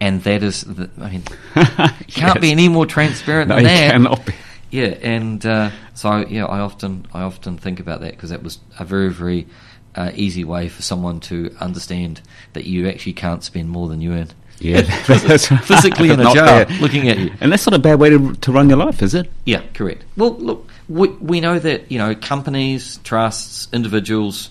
And 0.00 0.22
that 0.22 0.44
is, 0.44 0.62
the, 0.62 0.88
I 1.00 1.10
mean, 1.10 1.22
you 1.56 2.12
can't 2.12 2.40
be 2.40 2.52
any 2.52 2.68
more 2.68 2.86
transparent 2.86 3.48
no, 3.48 3.56
than 3.56 3.64
you 3.64 3.68
that. 3.70 3.90
cannot 3.90 4.26
be. 4.26 4.32
Yeah, 4.70 4.96
and 5.02 5.44
uh, 5.44 5.70
so 5.94 6.18
yeah, 6.28 6.44
I 6.44 6.60
often 6.60 7.06
I 7.12 7.22
often 7.22 7.56
think 7.56 7.80
about 7.80 8.00
that 8.02 8.12
because 8.12 8.30
that 8.30 8.42
was 8.42 8.58
a 8.78 8.84
very 8.84 9.10
very 9.10 9.46
uh, 9.94 10.12
easy 10.14 10.44
way 10.44 10.68
for 10.68 10.82
someone 10.82 11.20
to 11.20 11.54
understand 11.60 12.20
that 12.52 12.64
you 12.64 12.88
actually 12.88 13.14
can't 13.14 13.42
spend 13.42 13.70
more 13.70 13.88
than 13.88 14.00
you 14.00 14.12
earn. 14.12 14.28
Yeah, 14.60 14.82
that's 15.06 15.50
right. 15.50 15.64
physically 15.64 16.10
in 16.10 16.20
a 16.20 16.34
jar, 16.34 16.66
looking 16.80 17.08
at 17.08 17.18
you. 17.18 17.32
And 17.40 17.52
that's 17.52 17.66
not 17.66 17.74
a 17.74 17.78
bad 17.78 18.00
way 18.00 18.10
to, 18.10 18.34
to 18.34 18.52
run 18.52 18.68
your 18.68 18.78
life, 18.78 19.02
is 19.02 19.14
it? 19.14 19.30
Yeah, 19.44 19.62
correct. 19.74 20.04
Well, 20.16 20.34
look, 20.36 20.68
we, 20.88 21.08
we 21.08 21.40
know 21.40 21.58
that 21.58 21.90
you 21.90 21.98
know 21.98 22.14
companies, 22.14 22.98
trusts, 23.04 23.68
individuals, 23.72 24.50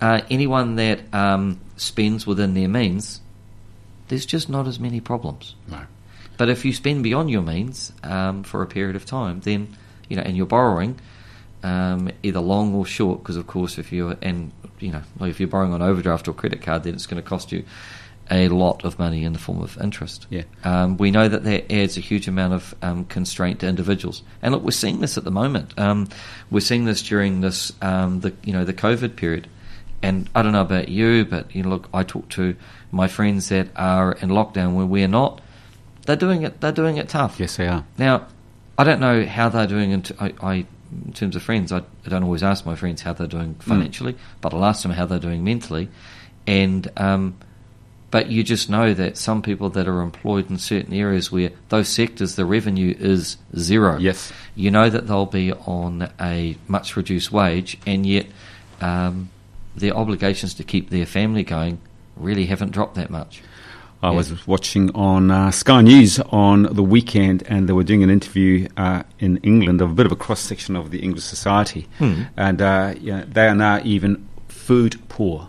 uh, 0.00 0.20
anyone 0.30 0.76
that 0.76 1.00
um, 1.14 1.60
spends 1.76 2.26
within 2.26 2.54
their 2.54 2.68
means, 2.68 3.20
there's 4.08 4.26
just 4.26 4.48
not 4.48 4.66
as 4.66 4.78
many 4.78 5.00
problems. 5.00 5.54
No. 5.68 5.82
But 6.36 6.50
if 6.50 6.64
you 6.64 6.72
spend 6.72 7.02
beyond 7.02 7.30
your 7.30 7.42
means 7.42 7.92
um, 8.02 8.42
for 8.42 8.62
a 8.62 8.66
period 8.66 8.96
of 8.96 9.06
time, 9.06 9.40
then 9.40 9.76
you 10.08 10.16
know, 10.16 10.22
and 10.22 10.36
you're 10.36 10.46
borrowing, 10.46 10.98
um, 11.62 12.10
either 12.22 12.40
long 12.40 12.74
or 12.74 12.84
short, 12.84 13.20
because 13.22 13.36
of 13.36 13.46
course, 13.46 13.78
if 13.78 13.92
you're 13.92 14.16
and 14.22 14.52
you 14.78 14.92
know, 14.92 15.02
if 15.20 15.40
you're 15.40 15.48
borrowing 15.48 15.72
on 15.72 15.80
overdraft 15.80 16.28
or 16.28 16.34
credit 16.34 16.60
card, 16.60 16.84
then 16.84 16.94
it's 16.94 17.06
going 17.06 17.22
to 17.22 17.26
cost 17.26 17.52
you 17.52 17.64
a 18.30 18.48
lot 18.48 18.84
of 18.84 18.98
money 18.98 19.24
in 19.24 19.32
the 19.32 19.38
form 19.38 19.62
of 19.62 19.78
interest. 19.80 20.26
Yeah. 20.30 20.42
Um, 20.64 20.96
we 20.96 21.10
know 21.10 21.28
that 21.28 21.44
that 21.44 21.72
adds 21.72 21.96
a 21.96 22.00
huge 22.00 22.28
amount 22.28 22.54
of 22.54 22.74
um, 22.82 23.04
constraint 23.04 23.60
to 23.60 23.68
individuals, 23.68 24.22
and 24.42 24.52
look, 24.52 24.62
we're 24.62 24.70
seeing 24.70 25.00
this 25.00 25.16
at 25.16 25.24
the 25.24 25.30
moment. 25.30 25.78
Um, 25.78 26.08
we're 26.50 26.60
seeing 26.60 26.84
this 26.84 27.02
during 27.02 27.40
this, 27.40 27.72
um, 27.82 28.20
the 28.20 28.32
you 28.44 28.52
know, 28.52 28.64
the 28.64 28.74
COVID 28.74 29.16
period. 29.16 29.48
And 30.02 30.28
I 30.34 30.42
don't 30.42 30.52
know 30.52 30.60
about 30.60 30.88
you, 30.88 31.24
but 31.24 31.54
you 31.54 31.62
know, 31.62 31.70
look, 31.70 31.88
I 31.92 32.02
talk 32.02 32.28
to 32.30 32.54
my 32.92 33.08
friends 33.08 33.48
that 33.48 33.68
are 33.76 34.12
in 34.12 34.28
lockdown 34.28 34.74
where 34.74 34.86
we're 34.86 35.08
not. 35.08 35.40
They're 36.04 36.16
doing 36.16 36.42
it. 36.42 36.60
They're 36.60 36.70
doing 36.70 36.98
it 36.98 37.08
tough. 37.08 37.40
Yes, 37.40 37.56
they 37.56 37.66
are. 37.66 37.84
Now, 37.98 38.26
I 38.78 38.84
don't 38.84 39.00
know 39.00 39.24
how 39.24 39.48
they're 39.48 39.66
doing 39.66 39.90
in, 39.90 40.02
t- 40.02 40.14
I, 40.20 40.34
I, 40.40 40.54
in 41.04 41.12
terms 41.14 41.34
of 41.34 41.42
friends. 41.42 41.72
I, 41.72 41.78
I 41.78 42.08
don't 42.08 42.22
always 42.22 42.42
ask 42.42 42.66
my 42.66 42.76
friends 42.76 43.02
how 43.02 43.14
they're 43.14 43.26
doing 43.26 43.54
financially, 43.54 44.16
but 44.40 44.52
I'll 44.52 44.64
ask 44.64 44.82
them 44.82 44.92
how 44.92 45.06
they're 45.06 45.18
doing 45.18 45.42
mentally. 45.42 45.88
And 46.46 46.88
um, 46.96 47.36
but 48.10 48.28
you 48.30 48.42
just 48.44 48.70
know 48.70 48.94
that 48.94 49.16
some 49.18 49.42
people 49.42 49.68
that 49.70 49.88
are 49.88 50.00
employed 50.00 50.48
in 50.50 50.58
certain 50.58 50.92
areas 50.94 51.30
where 51.32 51.50
those 51.68 51.88
sectors, 51.88 52.36
the 52.36 52.44
revenue 52.44 52.94
is 52.98 53.36
zero. 53.58 53.98
Yes. 53.98 54.32
You 54.54 54.70
know 54.70 54.88
that 54.90 55.06
they'll 55.06 55.26
be 55.26 55.52
on 55.52 56.08
a 56.20 56.56
much 56.68 56.96
reduced 56.96 57.32
wage, 57.32 57.78
and 57.86 58.06
yet 58.06 58.26
um, 58.80 59.30
their 59.74 59.94
obligations 59.94 60.54
to 60.54 60.64
keep 60.64 60.90
their 60.90 61.06
family 61.06 61.42
going 61.42 61.78
really 62.16 62.46
haven't 62.46 62.70
dropped 62.70 62.94
that 62.94 63.10
much. 63.10 63.42
I 64.02 64.10
Yeah. 64.10 64.16
was 64.16 64.46
watching 64.46 64.90
on 64.94 65.30
uh, 65.30 65.50
Sky 65.50 65.80
News 65.82 66.20
on 66.30 66.62
the 66.64 66.82
weekend, 66.82 67.42
and 67.48 67.68
they 67.68 67.72
were 67.72 67.82
doing 67.82 68.02
an 68.02 68.10
interview 68.10 68.68
uh, 68.76 69.02
in 69.18 69.38
England 69.38 69.80
of 69.80 69.90
a 69.90 69.94
bit 69.94 70.06
of 70.06 70.12
a 70.12 70.16
cross 70.16 70.40
section 70.40 70.76
of 70.76 70.90
the 70.90 70.98
English 71.00 71.24
society, 71.24 71.88
Hmm. 71.98 72.22
and 72.36 72.60
uh, 72.62 72.94
yeah, 73.00 73.24
they 73.26 73.46
are 73.48 73.54
now 73.54 73.80
even 73.84 74.28
food 74.48 74.96
poor. 75.08 75.48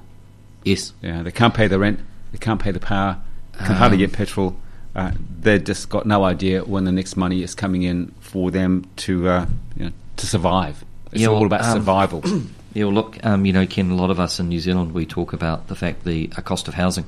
Yes. 0.64 0.94
Yeah, 1.02 1.24
they 1.24 1.32
can't 1.32 1.54
pay 1.54 1.68
the 1.68 1.78
rent, 1.78 2.00
they 2.32 2.38
can't 2.38 2.60
pay 2.62 2.72
the 2.72 2.80
power, 2.80 3.18
can 3.58 3.76
hardly 3.76 3.96
Um, 3.98 4.00
get 4.00 4.14
petrol. 4.14 4.56
Uh, 4.96 5.12
they've 5.42 5.64
just 5.64 5.90
got 5.90 6.06
no 6.06 6.24
idea 6.24 6.64
when 6.64 6.84
the 6.86 6.92
next 6.92 7.16
money 7.16 7.44
is 7.44 7.54
coming 7.54 7.84
in 7.84 8.14
for 8.20 8.50
them 8.52 8.86
to 8.98 9.30
uh, 9.30 9.46
you 9.76 9.86
know, 9.86 9.92
to 10.18 10.26
survive. 10.26 10.84
It's 11.12 11.22
Yeah, 11.22 11.28
well, 11.30 11.38
all 11.38 11.46
about 11.46 11.62
um, 11.64 11.78
survival. 11.78 12.24
Yeah, 12.74 12.84
well, 12.84 12.94
look, 12.94 13.18
um, 13.26 13.44
you 13.46 13.54
know, 13.54 13.66
Ken, 13.66 13.90
a 13.90 13.96
lot 13.96 14.12
of 14.12 14.20
us 14.20 14.40
in 14.40 14.50
New 14.50 14.60
Zealand, 14.60 14.94
we 14.94 15.08
talk 15.08 15.34
about 15.34 15.68
the 15.68 15.74
fact 15.74 16.04
the 16.04 16.30
uh, 16.38 16.42
cost 16.42 16.68
of 16.68 16.76
housing 16.76 17.06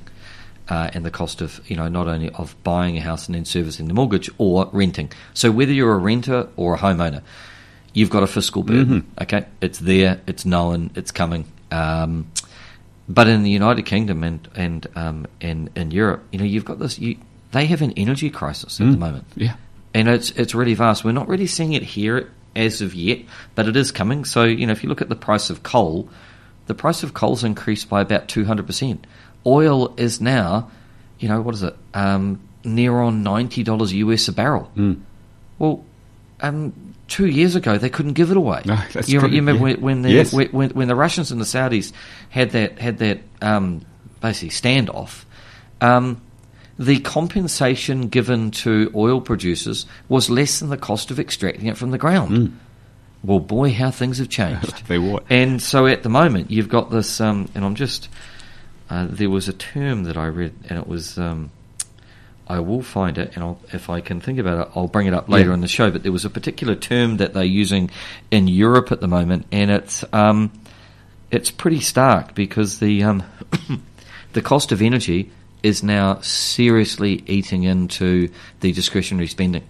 uh, 0.67 0.89
and 0.93 1.05
the 1.05 1.11
cost 1.11 1.41
of, 1.41 1.61
you 1.69 1.75
know, 1.75 1.87
not 1.87 2.07
only 2.07 2.29
of 2.31 2.55
buying 2.63 2.97
a 2.97 3.01
house 3.01 3.27
and 3.27 3.35
then 3.35 3.45
servicing 3.45 3.87
the 3.87 3.93
mortgage 3.93 4.31
or 4.39 4.67
renting. 4.71 5.11
So 5.35 5.51
whether 5.51 5.71
you're 5.71 5.93
a 5.93 5.97
renter 5.99 6.47
or 6.55 6.73
a 6.73 6.77
homeowner, 6.79 7.21
you've 7.93 8.09
got 8.09 8.23
a 8.23 8.27
fiscal 8.27 8.63
burden. 8.63 9.11
Okay, 9.21 9.45
it's 9.61 9.77
there, 9.77 10.21
it's 10.25 10.43
known, 10.43 10.89
it's 10.95 11.11
coming. 11.11 11.45
Um, 11.69 12.31
but 13.09 13.27
in 13.27 13.41
the 13.41 13.49
United 13.49 13.83
Kingdom 13.87 14.23
and 14.23 14.47
and 14.55 14.87
um, 14.95 15.25
and 15.41 15.69
in 15.75 15.91
Europe, 15.91 16.23
you 16.31 16.39
know, 16.39 16.45
you've 16.45 16.65
got 16.65 16.79
this. 16.79 16.99
You, 16.99 17.17
they 17.51 17.65
have 17.65 17.81
an 17.81 17.93
energy 17.97 18.29
crisis 18.29 18.79
at 18.79 18.91
the 18.91 18.97
moment 18.97 19.25
yeah. 19.35 19.55
and 19.95 20.07
it's 20.07 20.29
it's 20.31 20.53
really 20.53 20.75
vast. 20.75 21.03
We're 21.03 21.11
not 21.13 21.27
really 21.27 21.47
seeing 21.47 21.73
it 21.73 21.81
here 21.81 22.29
as 22.55 22.81
of 22.81 22.93
yet, 22.93 23.21
but 23.55 23.67
it 23.67 23.75
is 23.75 23.91
coming. 23.91 24.23
So 24.25 24.43
you 24.43 24.67
know, 24.67 24.71
if 24.71 24.83
you 24.83 24.89
look 24.89 25.01
at 25.01 25.09
the 25.09 25.15
price 25.15 25.49
of 25.49 25.63
coal, 25.63 26.07
the 26.67 26.75
price 26.75 27.01
of 27.01 27.15
coal's 27.15 27.43
increased 27.43 27.89
by 27.89 28.01
about 28.01 28.27
two 28.27 28.45
hundred 28.45 28.67
percent. 28.67 29.05
Oil 29.45 29.95
is 29.95 30.21
now, 30.21 30.69
you 31.17 31.27
know, 31.27 31.41
what 31.41 31.55
is 31.55 31.63
it? 31.63 31.75
Um, 31.95 32.39
near 32.63 32.99
on 32.99 33.23
ninety 33.23 33.63
dollars 33.63 33.93
US 33.93 34.27
a 34.27 34.33
barrel. 34.33 34.71
Well, 35.57 35.83
um, 36.41 36.88
two 37.09 37.25
years 37.25 37.55
ago 37.55 37.77
they 37.77 37.89
couldn't 37.89 38.13
give 38.13 38.31
it 38.31 38.37
away. 38.37 38.61
No, 38.65 38.77
that's 38.93 39.09
you, 39.09 39.19
true, 39.19 39.29
you 39.29 39.37
remember 39.37 39.67
yeah. 39.67 39.75
when, 39.75 39.81
when 39.81 40.01
the 40.03 40.11
Yes. 40.11 40.33
when, 40.33 40.69
when, 40.69 40.87
the 40.87 40.95
Russians 40.95 41.31
and 41.31 41.41
the 41.41 41.45
Saudis 41.45 41.91
had 42.29 42.51
that 42.51 42.79
had 42.79 42.99
that 42.99 43.19
um, 43.41 43.85
basically 44.21 44.49
standoff. 44.49 45.25
Um, 45.81 46.21
the 46.77 46.99
compensation 47.01 48.07
given 48.07 48.51
to 48.51 48.89
oil 48.95 49.19
producers 49.19 49.85
was 50.07 50.29
less 50.29 50.59
than 50.59 50.69
the 50.69 50.77
cost 50.77 51.11
of 51.11 51.19
extracting 51.19 51.67
it 51.67 51.77
from 51.77 51.91
the 51.91 51.97
ground. 51.97 52.57
Well, 53.21 53.41
boy, 53.41 53.73
how 53.73 53.91
things 53.91 54.17
have 54.19 54.29
changed. 54.29 54.83
They 54.87 54.97
what? 54.97 55.23
And 55.29 55.61
so 55.61 55.87
at 55.87 56.03
the 56.03 56.09
moment, 56.09 56.51
you've 56.51 56.69
got 56.69 56.89
this, 56.89 57.19
um, 57.19 57.49
and 57.53 57.65
I'm 57.65 57.75
just, 57.75 58.07
uh, 58.89 59.07
there 59.09 59.29
was 59.29 59.49
a 59.49 59.53
term 59.53 60.03
that 60.03 60.15
I 60.15 60.27
read, 60.27 60.53
and 60.69 60.79
it 60.79 60.87
was, 60.87 61.17
um, 61.17 61.51
I 62.49 62.59
will 62.59 62.81
find 62.81 63.17
it, 63.19 63.31
and 63.35 63.43
I'll, 63.43 63.59
if 63.71 63.89
I 63.89 64.01
can 64.01 64.19
think 64.19 64.39
about 64.39 64.67
it, 64.67 64.71
I'll 64.75 64.87
bring 64.87 65.05
it 65.07 65.13
up 65.13 65.29
later 65.29 65.49
Yeah. 65.49 65.53
in 65.53 65.61
the 65.61 65.67
show. 65.67 65.91
But 65.91 66.01
there 66.03 66.11
was 66.11 66.25
a 66.25 66.29
particular 66.29 66.75
term 66.75 67.17
that 67.17 67.33
they're 67.33 67.43
using 67.43 67.91
in 68.31 68.47
Europe 68.47 68.91
at 68.91 69.01
the 69.01 69.07
moment, 69.07 69.45
and 69.51 69.69
it's, 69.69 70.03
um, 70.13 70.51
it's 71.29 71.51
pretty 71.51 71.79
stark 71.79 72.33
because 72.33 72.79
the, 72.79 73.03
um, 73.03 73.23
the 74.33 74.41
cost 74.41 74.71
of 74.71 74.81
energy 74.81 75.31
is 75.61 75.83
now 75.83 76.19
seriously 76.21 77.23
eating 77.27 77.63
into 77.63 78.29
the 78.61 78.71
discretionary 78.71 79.27
spending. 79.27 79.63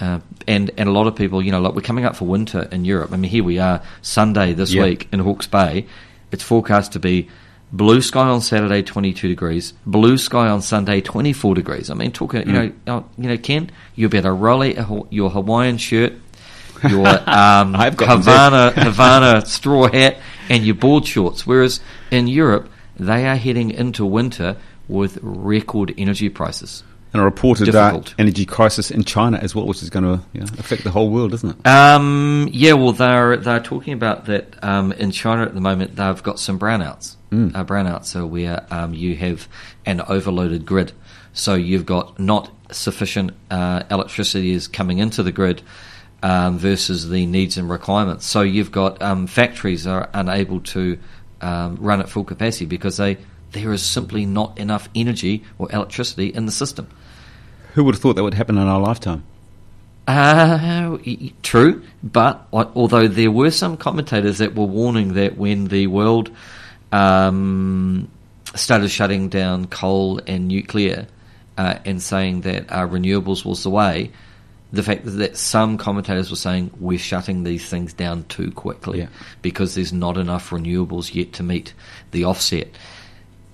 Uh, 0.00 0.18
and 0.48 0.70
and 0.76 0.88
a 0.88 0.92
lot 0.92 1.06
of 1.06 1.14
people, 1.14 1.40
you 1.40 1.52
know, 1.52 1.60
like 1.60 1.74
we're 1.74 1.80
coming 1.80 2.04
up 2.04 2.16
for 2.16 2.24
winter 2.24 2.68
in 2.72 2.84
Europe. 2.84 3.12
I 3.12 3.16
mean, 3.16 3.30
here 3.30 3.44
we 3.44 3.60
are 3.60 3.80
Sunday 4.02 4.52
this 4.52 4.72
Yeah. 4.72 4.82
week 4.82 5.08
in 5.12 5.20
Hawke's 5.20 5.46
Bay. 5.46 5.86
It's 6.32 6.42
forecast 6.42 6.92
to 6.94 6.98
be 6.98 7.28
blue 7.72 8.00
sky 8.02 8.28
on 8.28 8.40
Saturday, 8.40 8.82
twenty 8.82 9.12
two 9.12 9.28
degrees, 9.28 9.72
blue 9.86 10.18
sky 10.18 10.48
on 10.48 10.62
Sunday, 10.62 11.00
twenty 11.00 11.32
four 11.32 11.54
degrees. 11.54 11.90
I 11.90 11.94
mean, 11.94 12.12
talk, 12.12 12.34
you 12.34 12.44
know, 12.44 12.72
uh, 12.86 13.02
you 13.18 13.28
know, 13.28 13.36
Ken, 13.38 13.70
you 13.94 14.08
better 14.08 14.34
roll 14.34 14.62
out 14.62 14.74
your- 14.76 15.06
your 15.10 15.30
Hawaiian 15.30 15.78
shirt, 15.78 16.12
your 16.88 17.06
um, 17.28 17.74
I've 17.76 17.98
Havana 17.98 18.70
Havana 18.76 19.44
straw 19.46 19.88
hat, 19.90 20.18
and 20.48 20.64
your 20.64 20.74
board 20.74 21.06
shorts. 21.06 21.46
Whereas 21.46 21.80
in 22.10 22.26
Europe, 22.28 22.68
they 22.98 23.26
are 23.26 23.36
heading 23.36 23.70
into 23.70 24.04
winter 24.04 24.56
with 24.88 25.18
record 25.22 25.94
energy 25.96 26.28
prices. 26.28 26.82
And 27.14 27.20
a 27.20 27.24
reported 27.26 27.68
uh, 27.74 27.92
energy 28.18 28.46
crisis 28.46 28.90
in 28.90 29.04
China 29.04 29.36
as 29.36 29.54
well, 29.54 29.66
which 29.66 29.82
is 29.82 29.90
going 29.90 30.04
to 30.04 30.24
you 30.32 30.40
know, 30.40 30.46
affect 30.58 30.82
the 30.82 30.90
whole 30.90 31.10
world, 31.10 31.34
isn't 31.34 31.50
it? 31.60 31.66
Um, 31.68 32.48
yeah, 32.50 32.72
well, 32.72 32.92
they're 32.92 33.36
they're 33.36 33.60
talking 33.60 33.92
about 33.92 34.24
that 34.26 34.54
um, 34.64 34.92
in 34.92 35.10
China 35.10 35.42
at 35.42 35.52
the 35.54 35.60
moment. 35.60 35.96
They've 35.96 36.22
got 36.22 36.40
some 36.40 36.58
brownouts. 36.58 37.16
Uh, 37.32 37.64
brownouts, 37.64 38.04
so 38.04 38.26
where 38.26 38.66
um, 38.70 38.92
you 38.92 39.16
have 39.16 39.48
an 39.86 40.02
overloaded 40.02 40.66
grid, 40.66 40.92
so 41.32 41.54
you've 41.54 41.86
got 41.86 42.18
not 42.18 42.50
sufficient 42.70 43.32
uh, 43.50 43.82
electricity 43.90 44.52
is 44.52 44.68
coming 44.68 44.98
into 44.98 45.22
the 45.22 45.32
grid 45.32 45.62
um, 46.22 46.58
versus 46.58 47.08
the 47.08 47.24
needs 47.24 47.56
and 47.56 47.70
requirements. 47.70 48.26
So 48.26 48.42
you've 48.42 48.70
got 48.70 49.00
um, 49.00 49.26
factories 49.26 49.86
are 49.86 50.10
unable 50.12 50.60
to 50.60 50.98
um, 51.40 51.76
run 51.76 52.00
at 52.00 52.08
full 52.10 52.24
capacity 52.24 52.66
because 52.66 52.98
they 52.98 53.16
there 53.52 53.72
is 53.72 53.82
simply 53.82 54.26
not 54.26 54.58
enough 54.58 54.88
energy 54.94 55.44
or 55.58 55.70
electricity 55.72 56.28
in 56.28 56.46
the 56.46 56.52
system. 56.52 56.88
Who 57.74 57.84
would 57.84 57.94
have 57.94 58.02
thought 58.02 58.16
that 58.16 58.22
would 58.22 58.34
happen 58.34 58.58
in 58.58 58.66
our 58.66 58.80
lifetime? 58.80 59.24
Uh, 60.06 60.98
true, 61.42 61.82
but 62.02 62.46
al- 62.52 62.72
although 62.74 63.08
there 63.08 63.30
were 63.30 63.50
some 63.50 63.76
commentators 63.76 64.38
that 64.38 64.54
were 64.54 64.64
warning 64.64 65.14
that 65.14 65.38
when 65.38 65.66
the 65.66 65.86
world 65.86 66.30
um, 66.92 68.08
started 68.54 68.88
shutting 68.88 69.28
down 69.28 69.66
coal 69.66 70.20
and 70.26 70.48
nuclear 70.48 71.06
uh, 71.58 71.78
and 71.84 72.02
saying 72.02 72.42
that 72.42 72.70
uh, 72.70 72.86
renewables 72.86 73.44
was 73.44 73.62
the 73.62 73.70
way, 73.70 74.10
the 74.72 74.82
fact 74.82 75.02
that 75.04 75.36
some 75.36 75.76
commentators 75.78 76.30
were 76.30 76.36
saying 76.36 76.70
we're 76.80 76.98
shutting 76.98 77.44
these 77.44 77.68
things 77.68 77.92
down 77.92 78.24
too 78.24 78.50
quickly 78.52 79.00
Yeah. 79.00 79.08
because 79.42 79.74
there's 79.74 79.92
not 79.92 80.16
enough 80.16 80.50
renewables 80.50 81.14
yet 81.14 81.32
to 81.34 81.42
meet 81.42 81.74
the 82.10 82.24
offset. 82.24 82.68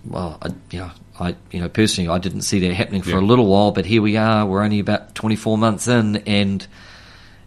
Well, 0.04 0.38
I, 0.42 0.50
you 0.70 0.78
know, 0.78 0.90
I 1.18 1.34
you 1.50 1.60
know 1.60 1.68
personally 1.68 2.08
I 2.08 2.18
didn't 2.18 2.42
see 2.42 2.60
that 2.60 2.72
happening 2.72 3.02
for 3.02 3.10
Yeah. 3.10 3.18
a 3.20 3.26
little 3.26 3.46
while, 3.46 3.72
but 3.72 3.84
here 3.84 4.00
we 4.00 4.16
are. 4.16 4.46
We're 4.46 4.62
only 4.62 4.78
about 4.78 5.14
24 5.16 5.58
months 5.58 5.88
in, 5.88 6.16
and 6.18 6.64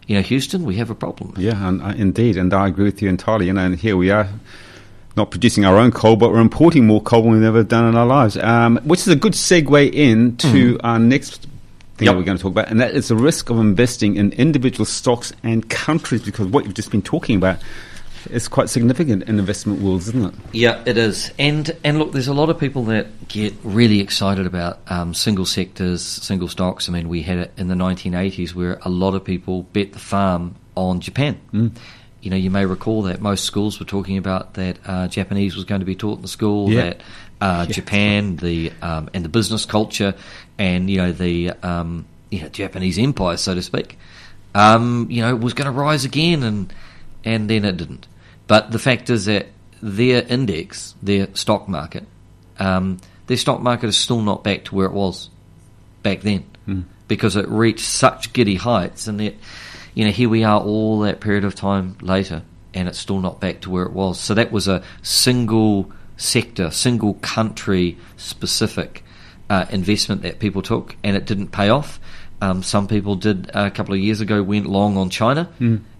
you 0.06 0.16
know, 0.16 0.22
Houston, 0.22 0.64
we 0.64 0.76
have 0.76 0.90
a 0.90 0.94
problem. 0.94 1.32
Yeah, 1.38 1.66
and, 1.66 1.80
uh, 1.82 1.94
indeed, 1.96 2.36
and 2.36 2.52
I 2.52 2.66
agree 2.68 2.84
with 2.84 3.00
you 3.00 3.08
entirely. 3.08 3.46
You 3.46 3.54
know, 3.54 3.64
and 3.64 3.76
here 3.78 3.96
we 3.96 4.10
are, 4.10 4.28
not 5.16 5.30
producing 5.30 5.64
our 5.64 5.76
own 5.76 5.90
coal, 5.90 6.16
but 6.16 6.30
we're 6.30 6.40
importing 6.40 6.86
more 6.86 7.02
coal 7.02 7.22
than 7.22 7.32
we've 7.32 7.42
ever 7.42 7.62
done 7.62 7.86
in 7.88 7.96
our 7.96 8.06
lives. 8.06 8.36
Um, 8.36 8.78
which 8.84 9.00
is 9.00 9.08
a 9.08 9.16
good 9.16 9.32
segue 9.34 9.92
in 9.92 10.36
into 10.42 10.78
our 10.82 10.98
next 10.98 11.42
thing 11.96 12.06
Yep. 12.06 12.14
that 12.14 12.18
we're 12.18 12.24
going 12.24 12.38
to 12.38 12.42
talk 12.42 12.52
about, 12.52 12.68
and 12.68 12.80
that 12.80 12.92
is 12.94 13.08
the 13.08 13.16
risk 13.16 13.50
of 13.50 13.58
investing 13.58 14.16
in 14.16 14.32
individual 14.32 14.86
stocks 14.86 15.32
and 15.42 15.68
countries. 15.68 16.22
Because 16.22 16.46
what 16.46 16.64
you've 16.64 16.74
just 16.74 16.90
been 16.90 17.02
talking 17.02 17.36
about, 17.36 17.58
is 18.30 18.48
quite 18.48 18.68
significant 18.68 19.24
in 19.24 19.38
investment 19.38 19.80
worlds, 19.80 20.08
isn't 20.08 20.24
it? 20.24 20.34
Yeah, 20.52 20.82
it 20.86 20.96
is. 20.96 21.32
And 21.38 21.70
and 21.84 21.98
look, 21.98 22.12
there's 22.12 22.28
a 22.28 22.34
lot 22.34 22.50
of 22.50 22.58
people 22.58 22.84
that 22.84 23.28
get 23.28 23.54
really 23.62 24.00
excited 24.00 24.46
about 24.46 24.80
um, 24.88 25.14
single 25.14 25.46
sectors, 25.46 26.02
single 26.02 26.48
stocks. 26.48 26.88
I 26.88 26.92
mean, 26.92 27.08
we 27.08 27.22
had 27.22 27.38
it 27.38 27.52
in 27.56 27.68
the 27.68 27.74
1980s 27.74 28.54
where 28.54 28.78
a 28.82 28.88
lot 28.88 29.14
of 29.14 29.24
people 29.24 29.62
bet 29.64 29.92
the 29.92 29.98
farm 29.98 30.54
on 30.76 31.00
Japan. 31.00 31.40
Mm. 31.52 31.76
You 32.22 32.30
know, 32.30 32.36
you 32.36 32.50
may 32.50 32.64
recall 32.64 33.02
that 33.02 33.20
most 33.20 33.44
schools 33.44 33.78
were 33.80 33.86
talking 33.86 34.16
about 34.16 34.54
that 34.54 34.78
uh, 34.86 35.08
Japanese 35.08 35.56
was 35.56 35.64
going 35.64 35.80
to 35.80 35.84
be 35.84 35.96
taught 35.96 36.16
in 36.16 36.22
the 36.22 36.28
school. 36.28 36.70
Yeah. 36.70 36.82
That 36.82 37.00
uh, 37.40 37.66
Yeah. 37.68 37.74
Japan, 37.74 38.36
the 38.36 38.72
um, 38.80 39.10
and 39.12 39.24
the 39.24 39.28
business 39.28 39.66
culture, 39.66 40.14
and 40.58 40.88
you 40.88 40.98
know 40.98 41.12
the 41.12 41.50
um, 41.62 42.06
you 42.30 42.40
know 42.40 42.48
Japanese 42.48 42.98
empire, 42.98 43.36
so 43.36 43.54
to 43.54 43.62
speak, 43.62 43.98
um, 44.54 45.08
you 45.10 45.20
know, 45.22 45.34
was 45.34 45.52
going 45.52 45.66
to 45.66 45.72
rise 45.72 46.04
again, 46.04 46.44
and 46.44 46.72
and 47.24 47.50
then 47.50 47.64
it 47.64 47.76
didn't. 47.76 48.06
But 48.46 48.70
the 48.70 48.78
fact 48.78 49.10
is 49.10 49.24
that 49.24 49.46
their 49.82 50.22
index, 50.22 50.94
their 51.02 51.26
stock 51.34 51.68
market, 51.68 52.06
um, 52.60 52.98
their 53.26 53.36
stock 53.36 53.60
market 53.60 53.88
is 53.88 53.96
still 53.96 54.20
not 54.20 54.44
back 54.44 54.64
to 54.66 54.74
where 54.76 54.86
it 54.86 54.92
was 54.92 55.28
back 56.04 56.20
then 56.20 56.44
because 57.08 57.34
it 57.34 57.48
reached 57.48 57.84
such 57.84 58.32
giddy 58.32 58.54
heights, 58.54 59.08
and 59.08 59.18
that 59.18 59.34
you 59.94 60.04
know 60.04 60.10
here 60.10 60.28
we 60.28 60.44
are 60.44 60.60
all 60.60 61.00
that 61.00 61.20
period 61.20 61.44
of 61.44 61.54
time 61.54 61.96
later, 62.00 62.42
and 62.74 62.88
it's 62.88 62.98
still 62.98 63.20
not 63.20 63.40
back 63.40 63.60
to 63.62 63.70
where 63.70 63.84
it 63.84 63.92
was. 63.92 64.18
So 64.18 64.34
that 64.34 64.52
was 64.52 64.68
a 64.68 64.82
single 65.02 65.90
sector, 66.16 66.70
single 66.70 67.14
country 67.14 67.98
specific 68.16 69.04
uh, 69.50 69.66
investment 69.70 70.22
that 70.22 70.38
people 70.38 70.62
took, 70.62 70.96
and 71.02 71.16
it 71.16 71.26
didn't 71.26 71.48
pay 71.48 71.68
off. 71.68 72.00
Um, 72.40 72.62
some 72.62 72.88
people 72.88 73.16
did 73.16 73.50
uh, 73.54 73.66
a 73.66 73.70
couple 73.70 73.94
of 73.94 74.00
years 74.00 74.20
ago 74.20 74.42
went 74.42 74.66
long 74.66 74.96
on 74.96 75.10
China, 75.10 75.48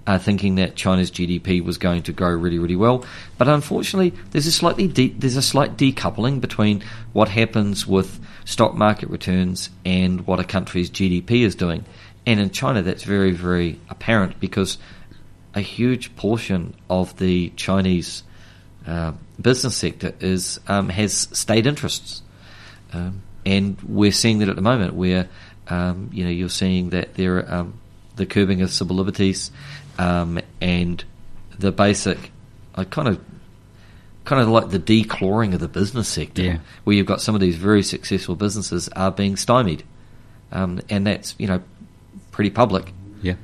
uh, 0.06 0.18
thinking 0.18 0.56
that 0.56 0.74
China's 0.74 1.10
GDP 1.10 1.62
was 1.62 1.78
going 1.78 2.02
to 2.04 2.12
grow 2.12 2.30
really, 2.30 2.58
really 2.58 2.74
well. 2.76 3.04
But 3.38 3.48
unfortunately, 3.48 4.12
there's 4.32 4.46
a 4.46 4.52
slightly 4.52 4.88
de- 4.88 5.14
there's 5.16 5.36
a 5.36 5.42
slight 5.42 5.76
decoupling 5.76 6.40
between 6.40 6.82
what 7.12 7.28
happens 7.28 7.86
with 7.86 8.18
stock 8.44 8.74
market 8.74 9.08
returns 9.08 9.70
and 9.84 10.26
what 10.26 10.40
a 10.40 10.44
country's 10.44 10.90
GDP 10.90 11.42
is 11.42 11.54
doing. 11.54 11.84
And 12.26 12.38
in 12.40 12.50
China, 12.50 12.82
that's 12.82 13.02
very, 13.02 13.32
very 13.32 13.80
apparent 13.88 14.38
because 14.38 14.78
a 15.54 15.60
huge 15.60 16.14
portion 16.16 16.74
of 16.88 17.16
the 17.18 17.50
Chinese 17.56 18.22
uh, 18.86 19.12
business 19.40 19.76
sector 19.76 20.14
is 20.20 20.60
um, 20.68 20.88
has 20.88 21.12
state 21.32 21.66
interests. 21.66 22.22
Um, 22.92 23.22
and 23.44 23.80
we're 23.82 24.12
seeing 24.12 24.38
that 24.38 24.48
at 24.48 24.56
the 24.56 24.62
moment, 24.62 24.94
where 24.94 25.28
um, 25.68 26.10
you 26.12 26.24
know 26.24 26.30
you're 26.30 26.48
seeing 26.48 26.90
that 26.90 27.14
there 27.14 27.38
are 27.38 27.54
um, 27.54 27.80
the 28.16 28.26
curbing 28.26 28.62
of 28.62 28.70
civil 28.70 28.96
liberties 28.96 29.50
um, 29.98 30.38
and 30.60 31.02
the 31.58 31.72
basic, 31.72 32.30
I 32.74 32.84
kind 32.84 33.08
of, 33.08 33.20
kind 34.24 34.40
of 34.40 34.48
like 34.48 34.70
the 34.70 34.78
declawing 34.78 35.54
of 35.54 35.60
the 35.60 35.68
business 35.68 36.08
sector, 36.08 36.42
Yeah. 36.42 36.58
where 36.84 36.94
you've 36.96 37.06
got 37.06 37.20
some 37.20 37.34
of 37.34 37.40
these 37.40 37.56
very 37.56 37.82
successful 37.82 38.36
businesses 38.36 38.88
are 38.90 39.10
being 39.10 39.36
stymied, 39.36 39.82
um, 40.52 40.80
and 40.88 41.06
that's 41.06 41.34
you 41.38 41.46
know 41.46 41.62
pretty 42.32 42.50
public. 42.50 42.92
Yeah. 43.22 43.34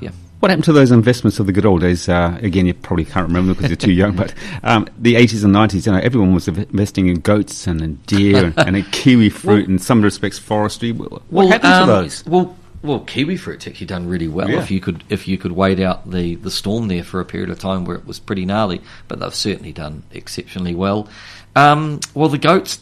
Yeah. 0.00 0.10
What 0.40 0.50
happened 0.50 0.64
to 0.64 0.72
those 0.72 0.90
investments 0.90 1.38
of 1.38 1.46
the 1.46 1.52
good 1.52 1.64
old 1.64 1.82
days? 1.82 2.08
Uh, 2.08 2.36
again, 2.42 2.66
you 2.66 2.74
probably 2.74 3.04
can't 3.04 3.28
remember 3.28 3.54
because 3.54 3.70
you're 3.70 3.76
too 3.76 3.92
young, 3.92 4.16
but 4.16 4.34
um, 4.64 4.88
the 4.98 5.14
80s 5.14 5.44
and 5.44 5.54
90s, 5.54 5.86
you 5.86 5.92
know, 5.92 5.98
everyone 5.98 6.34
was 6.34 6.48
investing 6.48 7.08
in 7.08 7.20
goats 7.20 7.66
and 7.66 7.80
in 7.80 7.94
deer 8.06 8.46
and, 8.46 8.58
and 8.58 8.76
in 8.76 8.84
kiwi 8.86 9.28
fruit, 9.30 9.66
Well- 9.66 9.70
in 9.74 9.78
some 9.78 10.02
respects 10.02 10.38
forestry. 10.38 10.92
What, 10.92 11.22
what 11.30 11.48
happened 11.48 11.72
um, 11.72 11.86
to 11.86 11.92
those? 11.92 12.26
Well, 12.26 12.56
well, 12.82 13.00
kiwi 13.00 13.36
fruit's 13.36 13.66
actually 13.66 13.88
done 13.88 14.06
really 14.06 14.28
well. 14.28 14.48
Yeah. 14.48 14.60
If 14.60 14.70
you 14.70 14.80
could, 14.80 15.02
if 15.08 15.26
you 15.26 15.36
could 15.36 15.52
wait 15.52 15.80
out 15.80 16.08
the, 16.08 16.36
the 16.36 16.50
storm 16.50 16.88
there 16.88 17.02
for 17.02 17.20
a 17.20 17.24
period 17.24 17.50
of 17.50 17.58
time 17.58 17.84
where 17.84 17.96
it 17.96 18.06
was 18.06 18.20
pretty 18.20 18.44
gnarly, 18.44 18.80
but 19.08 19.18
they've 19.18 19.34
certainly 19.34 19.72
done 19.72 20.04
exceptionally 20.12 20.76
well. 20.76 21.08
Um, 21.56 21.98
well, 22.14 22.28
the 22.28 22.38
goats, 22.38 22.78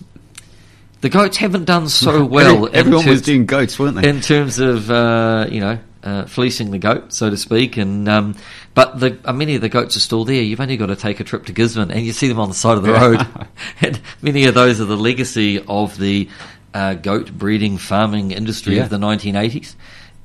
the 1.06 1.18
goats 1.18 1.36
haven't 1.36 1.66
done 1.66 1.88
so 1.88 2.24
well. 2.36 2.68
everyone 2.72 3.06
was 3.06 3.22
doing 3.22 3.46
goats, 3.46 3.78
weren't 3.78 3.96
they? 3.96 4.08
in 4.08 4.20
terms 4.20 4.58
of 4.58 4.90
uh, 4.90 5.46
you 5.48 5.60
know 5.60 5.78
uh, 6.02 6.24
fleecing 6.26 6.72
the 6.72 6.78
goat, 6.78 7.12
so 7.12 7.30
to 7.30 7.36
speak. 7.36 7.76
And 7.76 8.08
um, 8.08 8.34
but 8.74 8.98
the 8.98 9.16
uh, 9.24 9.32
many 9.32 9.54
of 9.54 9.60
the 9.60 9.68
goats 9.68 9.96
are 9.96 10.00
still 10.00 10.24
there. 10.24 10.42
You've 10.42 10.60
only 10.60 10.76
got 10.76 10.86
to 10.86 10.96
take 10.96 11.20
a 11.20 11.24
trip 11.24 11.46
to 11.46 11.52
Gisborne, 11.52 11.90
and 11.92 12.04
you 12.04 12.12
see 12.12 12.26
them 12.28 12.40
on 12.40 12.48
the 12.48 12.54
side 12.56 12.76
of 12.76 12.82
the 12.82 12.92
road. 12.92 13.24
and 13.80 14.00
many 14.20 14.46
of 14.46 14.54
those 14.54 14.80
are 14.80 14.84
the 14.84 14.96
legacy 14.96 15.62
of 15.68 15.96
the 15.98 16.28
uh, 16.74 16.94
goat 16.94 17.30
breeding 17.32 17.78
farming 17.78 18.32
industry 18.32 18.76
Yeah. 18.76 18.82
of 18.84 18.90
the 18.90 18.98
1980s. 18.98 19.76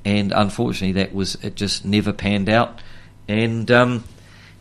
And 0.04 0.32
unfortunately, 0.32 1.00
that 1.00 1.14
was 1.14 1.36
it. 1.44 1.54
Just 1.54 1.84
never 1.84 2.12
panned 2.12 2.48
out. 2.48 2.80
And 3.28 3.70
um, 3.70 4.02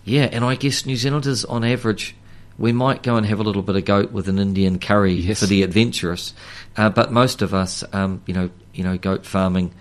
yeah, 0.05 0.29
and 0.31 0.45
I 0.45 0.53
guess 0.53 0.85
New 0.85 0.95
Zealanders, 0.95 1.45
on 1.45 1.63
average, 1.63 2.15
we 2.61 2.71
might 2.71 3.01
go 3.01 3.15
and 3.17 3.25
have 3.25 3.39
a 3.39 3.43
little 3.43 3.63
bit 3.63 3.75
of 3.75 3.85
goat 3.85 4.11
with 4.11 4.29
an 4.29 4.37
Indian 4.37 4.77
curry 4.77 5.13
Yes. 5.13 5.39
for 5.39 5.47
the 5.47 5.63
adventurous, 5.63 6.33
uh, 6.77 6.89
but 6.89 7.11
most 7.11 7.41
of 7.41 7.53
us, 7.53 7.83
um, 7.91 8.21
you 8.27 8.33
know, 8.33 8.49
you 8.73 8.83
know, 8.83 8.97
goat 8.97 9.25
farming, 9.25 9.73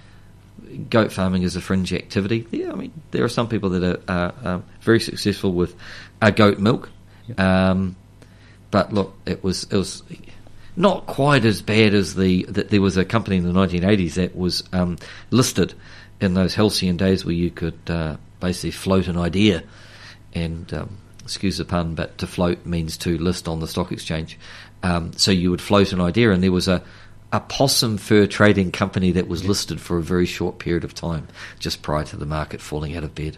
goat 0.88 1.12
farming 1.12 1.42
is 1.42 1.56
a 1.56 1.60
fringe 1.60 1.92
activity. 1.92 2.46
Yeah, 2.50 2.72
I 2.72 2.74
mean, 2.74 2.92
there 3.10 3.22
are 3.22 3.28
some 3.28 3.48
people 3.48 3.70
that 3.70 4.02
are 4.08 4.34
um, 4.42 4.64
very 4.80 4.98
successful 4.98 5.52
with 5.52 5.74
uh, 6.22 6.30
goat 6.30 6.58
milk, 6.58 6.90
um, 7.36 7.96
but 8.70 8.92
look, 8.92 9.14
it 9.26 9.44
was 9.44 9.64
it 9.64 9.76
was 9.76 10.02
not 10.74 11.06
quite 11.06 11.44
as 11.44 11.60
bad 11.60 11.92
as 11.92 12.14
the 12.14 12.44
that 12.44 12.70
there 12.70 12.80
was 12.80 12.96
a 12.96 13.04
company 13.04 13.36
in 13.36 13.44
the 13.44 13.52
1980s 13.52 14.14
that 14.14 14.34
was 14.34 14.64
um, 14.72 14.96
listed 15.30 15.74
in 16.20 16.34
those 16.34 16.54
halcyon 16.54 16.96
days 16.96 17.24
where 17.24 17.34
you 17.34 17.50
could 17.50 17.78
uh, 17.88 18.16
basically 18.40 18.70
float 18.70 19.06
an 19.06 19.18
idea 19.18 19.62
and 20.32 20.72
um, 20.72 20.96
excuse 21.22 21.58
the 21.58 21.64
pun, 21.64 21.94
but 21.94 22.18
to 22.18 22.26
float 22.26 22.64
means 22.66 22.96
to 22.98 23.16
list 23.18 23.48
on 23.48 23.60
the 23.60 23.68
stock 23.68 23.92
exchange. 23.92 24.38
Um, 24.82 25.12
so 25.14 25.30
you 25.30 25.50
would 25.50 25.60
float 25.60 25.92
an 25.92 26.00
idea, 26.00 26.30
and 26.32 26.42
there 26.42 26.52
was 26.52 26.68
a 26.68 26.82
a 27.32 27.38
possum 27.38 27.96
fur 27.96 28.26
trading 28.26 28.72
company 28.72 29.12
that 29.12 29.28
was 29.28 29.44
listed 29.44 29.80
for 29.80 29.98
a 29.98 30.02
very 30.02 30.26
short 30.26 30.58
period 30.58 30.82
of 30.82 30.92
time, 30.94 31.28
just 31.60 31.80
prior 31.80 32.02
to 32.02 32.16
the 32.16 32.26
market 32.26 32.60
falling 32.60 32.96
out 32.96 33.04
of 33.04 33.14
bed. 33.14 33.36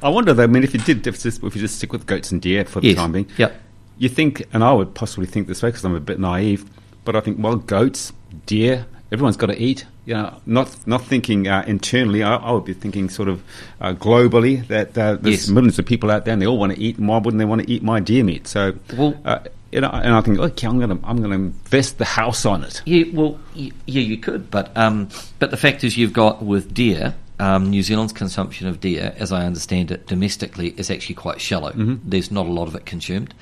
I 0.00 0.10
wonder 0.10 0.32
though. 0.32 0.44
I 0.44 0.46
mean, 0.46 0.62
if 0.62 0.72
you 0.74 0.78
did, 0.80 1.04
if, 1.08 1.20
just, 1.20 1.42
if 1.42 1.56
you 1.56 1.60
just 1.60 1.76
stick 1.76 1.92
with 1.92 2.06
goats 2.06 2.30
and 2.30 2.40
deer 2.40 2.64
for 2.64 2.80
the 2.80 2.88
Yes. 2.88 2.96
time 2.96 3.10
being, 3.12 3.28
Yep. 3.38 3.60
You 3.98 4.08
think, 4.08 4.44
and 4.52 4.62
I 4.64 4.72
would 4.72 4.94
possibly 4.94 5.26
think 5.26 5.48
this 5.48 5.62
way 5.62 5.68
because 5.70 5.84
I'm 5.84 5.94
a 5.94 6.00
bit 6.00 6.18
naive, 6.20 6.64
but 7.04 7.14
I 7.16 7.20
think, 7.20 7.38
well, 7.40 7.56
goats, 7.56 8.12
deer, 8.46 8.86
everyone's 9.10 9.36
got 9.36 9.46
to 9.46 9.60
eat. 9.60 9.86
You 10.04 10.14
know, 10.14 10.40
not 10.46 10.76
not 10.86 11.04
thinking 11.04 11.46
uh, 11.46 11.62
internally. 11.66 12.22
I, 12.24 12.34
I 12.36 12.50
would 12.52 12.64
be 12.64 12.74
thinking 12.74 13.08
sort 13.08 13.28
of 13.28 13.42
uh, 13.80 13.92
globally 13.94 14.66
that 14.66 14.98
uh, 14.98 15.14
there's 15.14 15.42
Yes. 15.46 15.48
millions 15.48 15.78
of 15.78 15.86
people 15.86 16.10
out 16.10 16.24
there 16.24 16.32
and 16.32 16.42
they 16.42 16.46
all 16.46 16.58
want 16.58 16.74
to 16.74 16.80
eat. 16.80 16.98
And 16.98 17.06
why 17.08 17.18
wouldn't 17.18 17.38
they 17.38 17.44
want 17.44 17.62
to 17.62 17.70
eat 17.70 17.82
my 17.84 18.00
deer 18.00 18.24
meat? 18.24 18.48
So, 18.48 18.74
Well- 18.96 19.14
uh, 19.24 19.38
you 19.70 19.80
know, 19.80 19.88
and 19.88 20.12
I 20.12 20.20
think, 20.20 20.38
okay, 20.38 20.66
I'm 20.66 20.78
going 20.78 20.98
to 20.98 21.06
I'm 21.06 21.18
going 21.18 21.30
to 21.30 21.36
invest 21.36 21.98
the 21.98 22.04
house 22.04 22.44
on 22.44 22.62
it. 22.64 22.82
Yeah, 22.84 23.04
well, 23.14 23.38
yeah, 23.54 23.70
you 23.86 24.18
could, 24.18 24.50
but 24.50 24.76
um, 24.76 25.08
but 25.38 25.50
the 25.50 25.56
fact 25.56 25.82
is, 25.84 25.96
you've 25.96 26.12
got 26.12 26.42
with 26.44 26.74
deer, 26.74 27.14
um, 27.38 27.70
New 27.70 27.82
Zealand's 27.82 28.12
consumption 28.12 28.66
of 28.66 28.80
deer, 28.80 29.14
as 29.16 29.30
I 29.32 29.46
understand 29.46 29.90
it, 29.90 30.06
domestically 30.08 30.74
is 30.76 30.90
actually 30.90 31.14
quite 31.14 31.40
shallow. 31.40 31.72
There's 32.04 32.30
not 32.30 32.44
a 32.46 32.50
lot 32.50 32.68
of 32.68 32.74
it 32.74 32.84
consumed, 32.84 33.32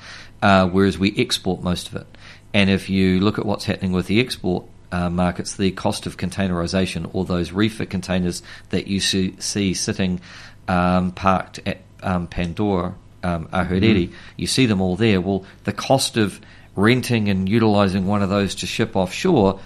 uh, 0.41 0.67
whereas 0.67 0.97
we 0.97 1.13
export 1.17 1.63
most 1.63 1.89
of 1.89 1.95
it. 1.95 2.07
And 2.53 2.69
if 2.69 2.89
you 2.89 3.19
look 3.19 3.37
at 3.39 3.45
what's 3.45 3.65
happening 3.65 3.91
with 3.91 4.07
the 4.07 4.21
export 4.21 4.63
uh, 4.91 5.09
markets, 5.09 5.55
the 5.55 5.71
cost 5.71 6.05
of 6.05 6.17
containerisation, 6.17 7.09
or 7.13 7.25
those 7.25 7.51
reefer 7.51 7.85
containers 7.85 8.43
that 8.69 8.87
you 8.87 8.99
see, 8.99 9.35
see 9.39 9.73
sitting 9.73 10.19
um, 10.67 11.11
parked 11.11 11.59
at 11.65 11.79
um, 12.03 12.27
Pandora, 12.27 12.95
um, 13.23 13.47
Ahuriri, 13.47 14.11
you 14.37 14.47
see 14.47 14.65
them 14.65 14.81
all 14.81 14.95
there. 14.95 15.21
Well, 15.21 15.45
the 15.63 15.73
cost 15.73 16.17
of 16.17 16.39
renting 16.75 17.29
and 17.29 17.47
utilising 17.47 18.07
one 18.07 18.21
of 18.21 18.29
those 18.29 18.55
to 18.55 18.65
ship 18.65 18.95
offshore, 18.95 19.59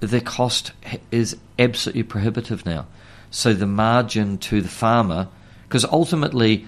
the 0.00 0.20
cost 0.20 0.72
is 1.10 1.36
absolutely 1.58 2.02
prohibitive 2.02 2.66
now. 2.66 2.86
So 3.30 3.54
the 3.54 3.66
margin 3.66 4.38
to 4.38 4.60
the 4.60 4.68
farmer, 4.68 5.28
because 5.64 5.84
ultimately 5.84 6.66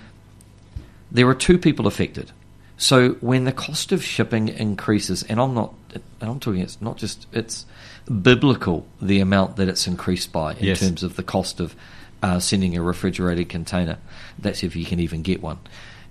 there 1.10 1.28
are 1.28 1.34
two 1.34 1.58
people 1.58 1.86
affected. 1.86 2.32
So 2.76 3.10
when 3.14 3.44
the 3.44 3.52
cost 3.52 3.92
of 3.92 4.02
shipping 4.02 4.48
increases, 4.48 5.22
and 5.24 5.40
I'm 5.40 5.54
not, 5.54 5.74
and 6.20 6.30
I'm 6.30 6.40
talking, 6.40 6.60
it's 6.60 6.80
not 6.80 6.96
just, 6.96 7.26
it's 7.32 7.66
biblical 8.06 8.86
the 9.00 9.20
amount 9.20 9.56
that 9.56 9.68
it's 9.68 9.86
increased 9.86 10.32
by 10.32 10.52
in 10.54 10.64
Yes. 10.64 10.80
terms 10.80 11.02
of 11.02 11.16
the 11.16 11.22
cost 11.22 11.60
of 11.60 11.74
uh, 12.22 12.38
sending 12.38 12.76
a 12.76 12.82
refrigerated 12.82 13.48
container. 13.48 13.98
That's 14.38 14.62
if 14.62 14.76
you 14.76 14.84
can 14.84 15.00
even 15.00 15.22
get 15.22 15.42
one. 15.42 15.58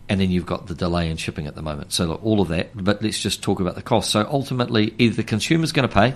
And 0.10 0.19
then 0.19 0.32
you've 0.32 0.45
got 0.45 0.67
the 0.67 0.75
delay 0.75 1.10
in 1.10 1.17
shipping 1.17 1.47
at 1.47 1.56
the 1.56 1.62
moment. 1.62 1.93
So 1.93 2.06
look, 2.06 2.25
all 2.25 2.41
of 2.41 2.49
that, 2.49 2.71
but 2.75 3.01
let's 3.01 3.19
just 3.19 3.41
talk 3.41 3.60
about 3.60 3.75
the 3.75 3.82
cost. 3.82 4.12
So 4.12 4.27
ultimately, 4.29 4.93
either 4.97 5.15
the 5.15 5.23
consumer's 5.23 5.71
going 5.71 5.88
to 5.88 5.93
pay, 5.93 6.13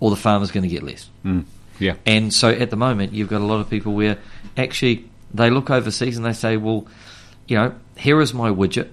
or 0.00 0.10
the 0.10 0.16
farmer's 0.16 0.50
going 0.52 0.62
to 0.62 0.68
get 0.68 0.82
less. 0.82 1.08
Mm. 1.24 1.44
Yeah. 1.78 1.96
And 2.06 2.32
so 2.32 2.48
at 2.50 2.70
the 2.70 2.76
moment, 2.76 3.12
you've 3.12 3.28
got 3.28 3.40
a 3.40 3.44
lot 3.44 3.60
of 3.60 3.68
people 3.68 3.94
where 3.94 4.18
actually 4.56 5.08
they 5.34 5.50
look 5.50 5.70
overseas 5.70 6.16
and 6.16 6.24
they 6.24 6.32
say, 6.32 6.56
well, 6.56 6.86
you 7.48 7.56
know, 7.56 7.74
here 7.96 8.20
is 8.20 8.32
my 8.32 8.50
widget. 8.50 8.88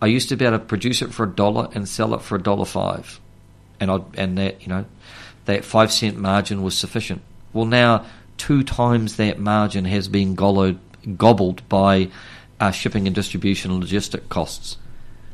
I 0.00 0.06
used 0.06 0.28
to 0.28 0.36
be 0.36 0.44
able 0.44 0.58
to 0.58 0.64
produce 0.64 1.02
it 1.02 1.12
for 1.12 1.24
a 1.24 1.28
dollar 1.30 1.68
and 1.74 1.88
sell 1.88 2.14
it 2.14 2.22
for 2.22 2.36
a 2.36 2.42
dollar 2.42 2.66
five. 2.66 3.18
And 3.80 3.90
I 3.90 4.00
and 4.14 4.38
that, 4.38 4.62
you 4.62 4.68
know, 4.68 4.84
that 5.44 5.64
five 5.64 5.92
cent 5.92 6.16
margin 6.18 6.62
was 6.62 6.76
sufficient. 6.76 7.22
Well, 7.52 7.66
now 7.66 8.04
two 8.36 8.62
times 8.62 9.16
that 9.16 9.38
margin 9.38 9.84
has 9.86 10.08
been 10.08 10.34
gobbled, 10.34 10.78
gobbled 11.16 11.66
by 11.68 12.10
uh, 12.60 12.70
shipping 12.70 13.06
and 13.06 13.14
distribution 13.14 13.70
and 13.70 13.82
logistic 13.82 14.28
costs. 14.28 14.76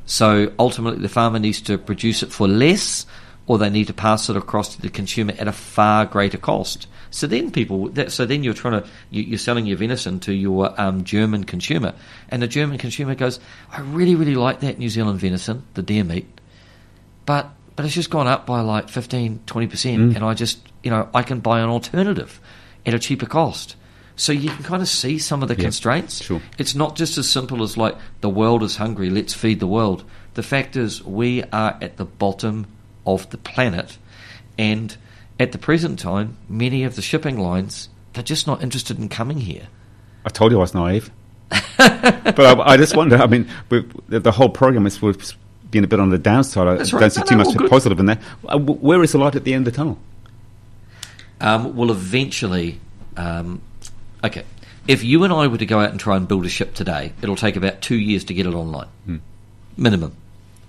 So 0.07 0.52
ultimately, 0.59 1.00
the 1.00 1.09
farmer 1.09 1.38
needs 1.38 1.61
to 1.62 1.78
produce 1.78 2.22
it 2.22 2.33
for 2.33 2.48
less, 2.48 3.07
or 3.46 3.59
they 3.59 3.70
need 3.70 3.87
to 3.87 3.92
pass 3.92 4.28
it 4.28 4.37
across 4.37 4.74
to 4.74 4.83
the 4.83 4.88
consumer 4.88 5.35
at 5.38 5.48
a 5.48 5.52
far 5.52 6.07
greater 6.07 6.38
cost. 6.38 6.87
So 7.11 7.26
then 7.26 7.50
people, 7.50 7.88
that, 7.90 8.11
so 8.11 8.24
then 8.24 8.42
you're 8.42 8.55
trying 8.55 8.83
to, 8.83 8.88
you, 9.11 9.22
you're 9.22 9.38
selling 9.38 9.66
your 9.66 9.76
venison 9.76 10.18
to 10.20 10.33
your 10.33 10.81
um, 10.81 11.05
German 11.05 11.44
consumer, 11.44 11.94
and 12.28 12.42
the 12.42 12.48
German 12.48 12.78
consumer 12.78 13.14
goes, 13.14 13.38
"I 13.70 13.81
really, 13.81 14.14
really 14.14 14.35
like 14.35 14.61
that 14.61 14.78
New 14.78 14.88
Zealand 14.88 15.20
venison, 15.20 15.64
the 15.74 15.83
deer 15.83 16.05
meat, 16.05 16.26
but 17.26 17.50
but 17.77 17.85
it's 17.85 17.95
just 17.95 18.11
gone 18.11 18.27
up 18.27 18.47
by 18.47 18.61
like 18.61 18.89
15, 18.89 19.41
20 19.47 19.67
percent, 19.67 19.99
mm. 19.99 20.17
and 20.17 20.25
I 20.25 20.35
just, 20.35 20.61
you 20.83 20.91
know, 20.91 21.09
I 21.15 21.23
can 21.23 21.41
buy 21.41 21.61
an 21.61 21.69
alternative 21.69 22.41
at 22.87 22.95
a 22.95 22.99
cheaper 22.99 23.27
cost." 23.27 23.77
So 24.15 24.31
you 24.31 24.51
can 24.51 24.63
kind 24.63 24.83
of 24.83 24.89
see 24.89 25.19
some 25.19 25.43
of 25.43 25.49
the 25.49 25.55
Yeah, 25.57 25.63
constraints. 25.63 26.23
sure. 26.23 26.43
It's 26.59 26.75
not 26.75 26.97
just 26.97 27.17
as 27.17 27.29
simple 27.29 27.63
as 27.63 27.77
like 27.79 27.97
the 28.21 28.29
world 28.29 28.63
is 28.63 28.77
hungry, 28.77 29.09
let's 29.09 29.33
feed 29.33 29.59
the 29.59 29.67
world. 29.67 30.05
The 30.35 30.43
fact 30.43 30.77
is, 30.77 31.03
we 31.03 31.43
are 31.45 31.79
at 31.81 31.97
the 31.97 32.05
bottom 32.05 32.67
of 33.07 33.29
the 33.31 33.39
planet, 33.39 33.99
and 34.59 34.97
at 35.41 35.53
the 35.53 35.59
present 35.59 35.99
time, 35.99 36.37
many 36.49 36.85
of 36.85 36.95
the 36.95 37.03
shipping 37.03 37.39
lines 37.39 37.89
they're 38.13 38.23
just 38.23 38.47
not 38.47 38.63
interested 38.63 38.99
in 38.99 39.09
coming 39.09 39.39
here. 39.39 39.69
I 40.25 40.29
told 40.29 40.53
you 40.53 40.59
I 40.59 40.61
was 40.61 40.75
naive. 40.75 41.11
but 41.77 42.41
I, 42.41 42.73
I 42.73 42.77
just 42.77 42.97
wonder. 42.97 43.17
I 43.17 43.27
mean, 43.27 43.49
the, 43.69 44.21
the 44.21 44.33
whole 44.33 44.49
program 44.49 44.87
is 44.87 45.01
was 45.03 45.35
being 45.73 45.83
a 45.85 45.89
bit 45.89 45.99
on 45.99 46.11
the 46.11 46.19
downside. 46.19 46.69
I 46.69 46.75
That's 46.75 46.93
right. 46.93 47.01
don't 47.01 47.11
see 47.11 47.21
No, 47.21 47.27
too 47.27 47.37
no, 47.37 47.45
much 47.45 47.57
all 47.61 47.69
positive 47.69 47.99
in 47.99 48.07
that. 48.07 48.21
Uh, 48.47 48.59
Where 48.59 49.03
is 49.03 49.11
the 49.11 49.19
light 49.19 49.35
at 49.35 49.43
the 49.43 49.55
end 49.55 49.67
of 49.67 49.73
the 49.73 49.77
tunnel? 49.77 49.99
Um, 51.41 51.75
will 51.77 51.91
eventually, 51.91 52.79
um, 53.17 53.61
okay. 54.23 54.45
If 54.87 55.03
you 55.03 55.25
and 55.25 55.33
I 55.33 55.47
were 55.49 55.59
to 55.59 55.67
go 55.67 55.81
out 55.81 55.91
and 55.91 55.99
try 55.99 56.17
and 56.17 56.27
build 56.29 56.45
a 56.45 56.49
ship 56.49 56.75
today, 56.75 57.13
it'll 57.23 57.37
take 57.37 57.57
about 57.57 57.81
two 57.81 57.97
years 57.97 58.25
to 58.25 58.35
get 58.35 58.47
it 58.47 58.55
online, 58.55 58.89
minimum, 59.77 60.15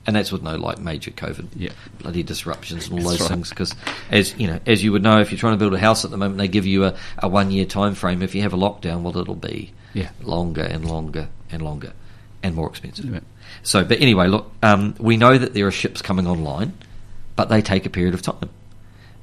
and 0.05 0.15
that's 0.15 0.31
with 0.31 0.41
no 0.43 0.55
like 0.55 0.77
major 0.79 1.11
COVID, 1.11 1.47
Yeah. 1.55 1.71
bloody 1.99 2.21
disruptions 2.23 2.87
and 2.89 2.93
all 2.99 3.09
That's 3.09 3.19
those 3.19 3.21
right. 3.29 3.35
things. 3.35 3.49
Because 3.49 3.75
as 4.11 4.35
you 4.37 4.47
know, 4.47 4.59
as 4.67 4.83
you 4.83 4.91
would 4.91 5.01
know, 5.03 5.19
if 5.19 5.31
you're 5.31 5.39
trying 5.39 5.53
to 5.53 5.57
build 5.57 5.73
a 5.73 5.79
house 5.79 6.05
at 6.05 6.11
the 6.11 6.17
moment, 6.17 6.37
they 6.37 6.47
give 6.47 6.65
you 6.67 6.85
a, 6.85 6.95
a 7.19 7.27
one 7.27 7.49
year 7.51 7.65
time 7.65 7.95
frame. 7.95 8.21
If 8.21 8.35
you 8.35 8.41
have 8.43 8.53
a 8.53 8.57
lockdown, 8.57 9.01
well, 9.01 9.17
it'll 9.17 9.33
be 9.35 9.71
Yeah. 9.93 10.09
longer 10.21 10.61
and 10.63 10.85
longer 10.87 11.27
and 11.51 11.61
longer 11.63 11.93
and 12.43 12.55
more 12.55 12.69
expensive. 12.69 13.05
Yeah. 13.05 13.21
So, 13.63 13.83
but 13.83 14.01
anyway, 14.01 14.27
look, 14.27 14.51
um, 14.61 14.95
we 14.99 15.17
know 15.17 15.37
that 15.37 15.53
there 15.53 15.65
are 15.65 15.71
ships 15.71 16.01
coming 16.01 16.27
online, 16.27 16.73
but 17.35 17.49
they 17.49 17.61
take 17.61 17.85
a 17.85 17.89
period 17.89 18.13
of 18.13 18.21
time. 18.21 18.49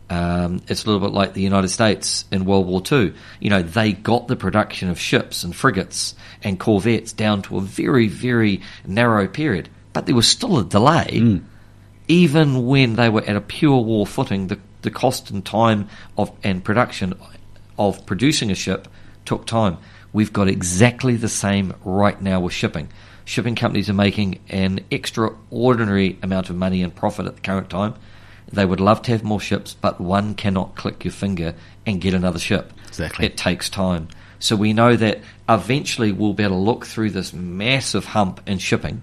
Um, 0.08 0.60
it's 0.66 0.84
a 0.84 0.86
little 0.90 1.06
bit 1.06 1.14
like 1.14 1.34
the 1.34 1.40
United 1.40 1.68
States 1.68 2.24
in 2.32 2.44
World 2.44 2.66
War 2.66 2.82
II. 2.90 3.14
You 3.38 3.50
know, 3.50 3.62
they 3.62 3.92
got 3.92 4.26
the 4.26 4.34
production 4.34 4.88
of 4.88 4.98
ships 4.98 5.44
and 5.44 5.54
frigates 5.54 6.16
and 6.42 6.58
corvettes 6.58 7.12
down 7.12 7.42
to 7.42 7.58
a 7.58 7.60
very, 7.60 8.08
very 8.08 8.60
narrow 8.84 9.28
period, 9.28 9.68
but 9.92 10.06
there 10.06 10.16
was 10.16 10.26
still 10.26 10.58
a 10.58 10.64
delay. 10.64 11.40
Even 12.08 12.66
when 12.66 12.96
they 12.96 13.08
were 13.08 13.22
at 13.22 13.36
a 13.36 13.40
pure 13.40 13.80
war 13.80 14.04
footing, 14.04 14.48
the, 14.48 14.58
the 14.82 14.90
cost 14.90 15.30
and 15.30 15.44
time 15.44 15.88
of 16.18 16.32
and 16.42 16.64
production 16.64 17.14
of 17.78 18.04
producing 18.04 18.50
a 18.50 18.56
ship 18.56 18.88
took 19.24 19.46
time. 19.46 19.78
We've 20.12 20.32
got 20.32 20.48
exactly 20.48 21.14
the 21.14 21.28
same 21.28 21.74
right 21.84 22.20
now 22.20 22.40
with 22.40 22.52
shipping. 22.52 22.88
Shipping 23.30 23.54
companies 23.54 23.88
are 23.88 23.94
making 23.94 24.40
an 24.48 24.80
extraordinary 24.90 26.18
amount 26.20 26.50
of 26.50 26.56
money 26.56 26.82
and 26.82 26.92
profit 26.92 27.26
at 27.26 27.36
the 27.36 27.40
current 27.40 27.70
time. 27.70 27.94
They 28.52 28.66
would 28.66 28.80
love 28.80 29.02
to 29.02 29.12
have 29.12 29.22
more 29.22 29.38
ships, 29.38 29.72
but 29.72 30.00
one 30.00 30.34
cannot 30.34 30.74
click 30.74 31.04
your 31.04 31.12
finger 31.12 31.54
and 31.86 32.00
get 32.00 32.12
another 32.12 32.40
ship. 32.40 32.72
Exactly. 32.88 33.26
It 33.26 33.36
takes 33.36 33.70
time. 33.70 34.08
So 34.40 34.56
we 34.56 34.72
know 34.72 34.96
that 34.96 35.20
eventually 35.48 36.10
we'll 36.10 36.32
be 36.32 36.42
able 36.42 36.56
to 36.56 36.60
look 36.60 36.86
through 36.86 37.10
this 37.10 37.32
massive 37.32 38.06
hump 38.06 38.40
in 38.48 38.58
shipping. 38.58 39.00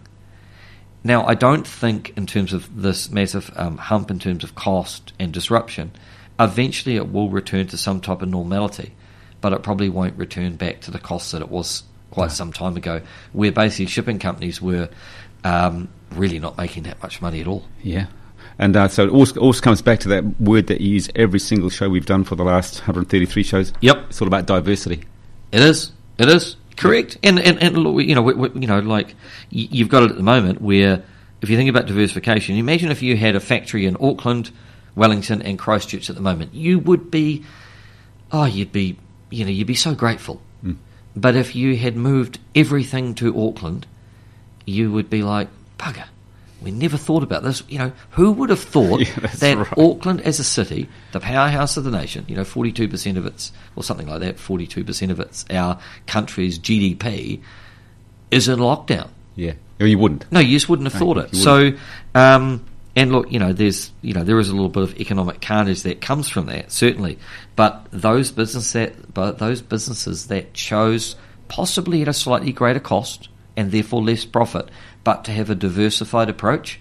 Now, 1.06 1.26
I 1.26 1.34
don't 1.34 1.66
think, 1.66 2.12
in 2.18 2.28
terms 2.28 2.52
of 2.52 2.82
this 2.82 3.10
massive 3.10 3.50
um, 3.56 3.78
hump, 3.78 4.12
in 4.12 4.20
terms 4.20 4.44
of 4.44 4.56
cost 4.56 5.13
and 5.18 5.32
disruption, 5.32 5.94
eventually 6.38 6.98
it 6.98 7.10
will 7.13 7.30
return 7.30 7.68
to 7.68 7.78
some 7.78 8.02
type 8.02 8.22
of 8.22 8.28
normality, 8.28 8.94
but 9.40 9.54
it 9.54 9.63
probably 9.63 9.88
won't 9.88 10.18
return 10.18 10.58
back 10.58 10.82
to 10.82 10.92
the 10.92 11.00
cost 11.00 11.32
that 11.32 11.42
it 11.42 11.48
was 11.48 11.84
quite 12.12 12.32
some 12.32 12.54
time 12.54 12.78
ago, 12.78 13.02
where 13.34 13.52
basically 13.52 13.88
shipping 13.88 14.20
companies 14.20 14.62
were 14.62 14.89
um, 15.43 15.89
really 16.12 16.39
not 16.39 16.58
making 16.58 16.84
that 16.84 17.02
much 17.02 17.22
money 17.22 17.41
at 17.41 17.48
all. 17.48 17.65
Yeah. 17.82 18.08
And 18.60 18.76
uh, 18.76 18.88
so 18.88 19.04
it 19.04 19.10
also, 19.12 19.39
also 19.39 19.62
comes 19.62 19.82
back 19.82 20.00
to 20.00 20.10
that 20.10 20.41
word 20.41 20.67
that 20.67 20.82
you 20.82 20.89
use 20.89 21.10
every 21.15 21.39
single 21.39 21.70
show 21.70 21.89
we've 21.89 22.08
done 22.08 22.24
for 22.24 22.36
the 22.36 22.43
last 22.43 22.80
133 22.80 23.43
shows. 23.43 23.74
Yep. 23.82 24.06
It's 24.10 24.22
all 24.22 24.28
about 24.28 24.48
diversity. 24.48 25.04
It 25.52 25.62
is. 25.62 25.91
It 26.17 26.28
is 26.28 26.56
correct. 26.78 27.17
And 27.24 27.39
and, 27.39 27.62
and 27.62 27.76
you 27.76 28.15
know, 28.15 28.22
we, 28.22 28.34
we, 28.34 28.62
you 28.62 28.67
know, 28.67 28.80
like 28.80 29.10
y- 29.52 29.67
you've 29.72 29.89
got 29.89 30.04
it 30.04 30.12
at 30.12 30.17
the 30.17 30.24
moment 30.24 30.62
where 30.62 31.04
if 31.41 31.50
you 31.50 31.58
think 31.58 31.70
about 31.70 31.88
diversification, 31.88 32.56
imagine 32.56 32.91
if 32.91 33.02
you 33.02 33.17
had 33.17 33.36
a 33.36 33.39
factory 33.39 33.86
in 33.86 33.98
Auckland, 34.00 34.52
Wellington, 34.96 35.41
and 35.41 35.60
Christchurch 35.60 36.10
at 36.10 36.15
the 36.15 36.22
moment, 36.22 36.54
you 36.54 36.80
would 36.80 37.12
be, 37.12 37.43
oh, 38.32 38.46
you'd 38.46 38.72
be, 38.72 38.98
you 39.30 39.43
know, 39.43 39.52
you'd 39.52 39.67
be 39.67 39.76
so 39.76 39.93
grateful. 39.93 40.41
But 41.17 41.36
if 41.36 41.56
you 41.56 41.75
had 41.75 41.95
moved 41.95 42.38
everything 42.53 43.15
to 43.15 43.47
Auckland, 43.47 43.88
you 44.67 44.91
would 44.91 45.10
be 45.10 45.23
like, 45.23 45.47
bugger. 45.80 46.06
We 46.62 46.69
never 46.69 46.95
thought 46.95 47.23
about 47.23 47.41
this. 47.41 47.63
You 47.67 47.80
know, 47.80 47.91
who 48.12 48.32
would 48.34 48.51
have 48.51 48.60
thought 48.60 48.99
Yeah, 49.08 49.27
that 49.39 49.58
right. 49.58 49.77
Auckland 49.77 50.21
as 50.21 50.39
a 50.39 50.43
city, 50.43 50.88
the 51.13 51.19
powerhouse 51.19 51.75
of 51.75 51.86
the 51.86 51.91
nation, 51.91 52.25
you 52.27 52.36
know, 52.36 52.43
42% 52.43 53.17
of 53.17 53.25
its, 53.25 53.51
or 53.75 53.84
something 53.84 54.08
like 54.08 54.19
that, 54.19 54.38
42% 54.38 55.10
of 55.10 55.19
its, 55.19 55.43
our 55.49 55.80
country's 56.06 56.60
GDP 56.60 57.41
is 58.30 58.47
in 58.47 58.60
lockdown. 58.60 59.10
Yeah. 59.36 59.53
Or 59.80 59.88
you 59.88 59.97
wouldn't. 59.97 60.32
No, 60.32 60.39
you 60.39 60.56
just 60.56 60.69
wouldn't 60.69 60.91
have 60.91 60.99
No, 61.01 61.13
thought 61.13 61.17
it. 61.25 61.36
So, 61.36 61.71
um, 62.13 62.63
and 62.97 63.12
look, 63.12 63.31
you 63.31 63.38
know, 63.38 63.53
there's, 63.53 63.91
you 64.01 64.13
know, 64.13 64.23
there 64.23 64.39
is 64.39 64.49
a 64.49 64.53
little 64.53 64.69
bit 64.69 64.81
of 64.81 64.99
economic 64.99 65.39
carnage 65.39 65.83
that 65.83 66.01
comes 66.01 66.27
from 66.27 66.47
that, 66.47 66.71
certainly. 66.71 67.19
But 67.55 67.88
those 67.91 68.31
business 68.31 68.73
that, 68.73 69.13
but 69.13 69.38
those 69.38 69.62
businesses 69.62 70.27
that 70.27 70.53
chose 70.55 71.15
possibly 71.47 72.01
at 72.01 72.07
a 72.07 72.13
slightly 72.13 72.51
greater 72.51 72.79
cost 72.79 73.29
and 73.55 73.71
therefore 73.71 74.01
less 74.03 74.25
profit, 74.25 74.69
but 75.03 75.23
to 75.25 75.31
have 75.31 75.51
a 75.51 75.55
diversified 75.55 76.27
approach, 76.27 76.79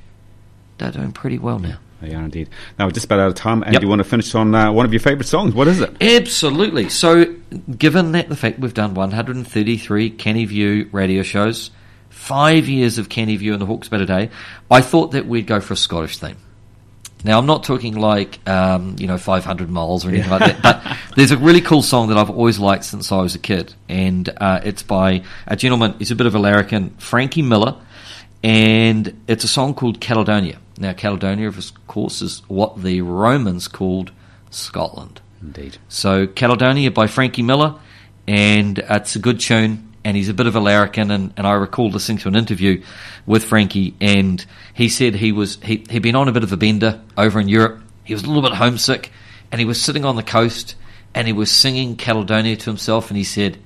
they're 0.79 0.90
doing 0.90 1.12
pretty 1.12 1.38
well 1.38 1.59
now. 1.59 1.79
They 2.00 2.14
are 2.14 2.22
indeed. 2.22 2.48
Now 2.79 2.87
we're 2.87 2.92
just 2.92 3.05
about 3.07 3.20
out 3.20 3.29
of 3.29 3.35
time, 3.35 3.62
and 3.62 3.74
Yep. 3.74 3.83
you 3.83 3.88
want 3.88 4.00
to 4.00 4.05
finish 4.05 4.35
on 4.35 4.55
uh, 4.55 4.72
one 4.72 4.87
of 4.87 4.92
your 4.94 5.00
favourite 5.00 5.26
songs. 5.26 5.55
What 5.55 5.68
is 5.68 5.81
it? 5.81 5.96
Absolutely. 6.02 6.88
So, 6.88 7.35
given 7.76 8.12
that 8.12 8.29
the 8.31 8.37
fact 8.37 8.59
we've 8.59 8.74
done 8.74 8.94
133 8.94 10.11
Canny 10.11 10.44
View 10.46 10.88
radio 10.92 11.22
shows, 11.22 11.70
five 12.16 12.66
years 12.66 12.98
of 12.98 13.09
Canny 13.09 13.37
View 13.37 13.52
and 13.52 13.61
the 13.61 13.66
Hawke's 13.66 13.88
Bay 13.88 13.98
Today, 13.98 14.31
I 14.70 14.81
thought 14.81 15.12
that 15.12 15.26
we'd 15.26 15.46
go 15.46 15.61
for 15.61 15.74
a 15.74 15.76
Scottish 15.76 16.18
theme. 16.18 16.38
Now, 17.22 17.38
I'm 17.38 17.46
not 17.46 17.62
talking 17.62 17.94
like, 17.94 18.46
um, 18.48 18.96
you 18.98 19.07
know, 19.07 19.18
500 19.18 19.70
miles 19.70 20.05
or 20.05 20.09
anything 20.09 20.31
like 20.31 20.40
that, 20.40 20.62
but 20.62 20.98
there's 21.16 21.31
a 21.31 21.37
really 21.37 21.61
cool 21.61 21.83
song 21.83 22.09
that 22.09 22.16
I've 22.18 22.31
always 22.31 22.59
liked 22.59 22.85
since 22.85 23.12
I 23.12 23.20
was 23.20 23.35
a 23.35 23.38
kid, 23.38 23.74
and 23.88 24.29
uh, 24.38 24.61
it's 24.64 24.83
by 24.83 25.22
a 25.46 25.57
gentleman, 25.57 25.94
he's 25.98 26.11
a 26.11 26.16
bit 26.16 26.26
of 26.26 26.35
a 26.35 26.38
larrikin, 26.38 26.90
Frankie 26.98 27.42
Miller, 27.42 27.76
and 28.42 29.22
it's 29.29 29.44
a 29.44 29.48
song 29.48 29.74
called 29.74 30.00
Caledonia. 30.00 30.59
Now, 30.79 30.94
Caledonia, 30.94 31.48
of 31.48 31.87
course, 31.87 32.22
is 32.22 32.42
what 32.48 32.83
the 32.83 33.02
Romans 33.02 33.68
called 33.68 34.11
Scotland. 34.50 35.20
Indeed. 35.42 35.79
So 35.88 36.26
Caledonia 36.26 36.90
by 36.90 37.07
Frankie 37.07 37.42
Miller, 37.42 37.74
and 38.26 38.79
it's 38.79 39.16
a 39.16 39.18
good 39.18 39.40
tune. 39.40 39.86
And 40.07 40.16
he's 40.16 40.29
a 40.29 40.35
bit 40.35 40.47
of 40.47 40.55
a 40.55 40.61
larrikin, 40.61 41.11
and, 41.11 41.35
and 41.37 41.49
I 41.49 41.55
recall 41.55 41.90
listening 41.90 42.19
to 42.19 42.29
an 42.29 42.37
interview 42.37 42.85
with 43.27 43.42
Frankie, 43.42 43.97
and 44.01 44.45
he 44.73 44.88
said 44.88 45.16
he 45.16 45.33
was 45.33 45.59
he 45.64 45.85
he'd 45.90 45.99
been 45.99 46.14
on 46.14 46.29
a 46.29 46.33
bit 46.33 46.45
of 46.45 46.53
a 46.53 46.57
bender 46.57 47.01
over 47.16 47.40
in 47.40 47.49
Europe. 47.49 47.83
He 48.05 48.14
was 48.14 48.23
a 48.23 48.29
little 48.29 48.42
bit 48.42 48.53
homesick, 48.53 49.11
and 49.51 49.59
he 49.59 49.64
was 49.64 49.83
sitting 49.83 50.05
on 50.05 50.14
the 50.14 50.23
coast, 50.23 50.77
and 51.12 51.27
he 51.27 51.33
was 51.33 51.51
singing 51.51 51.97
Caledonia 51.97 52.55
to 52.55 52.71
himself, 52.71 53.11
and 53.11 53.16
he 53.16 53.25
said, 53.25 53.59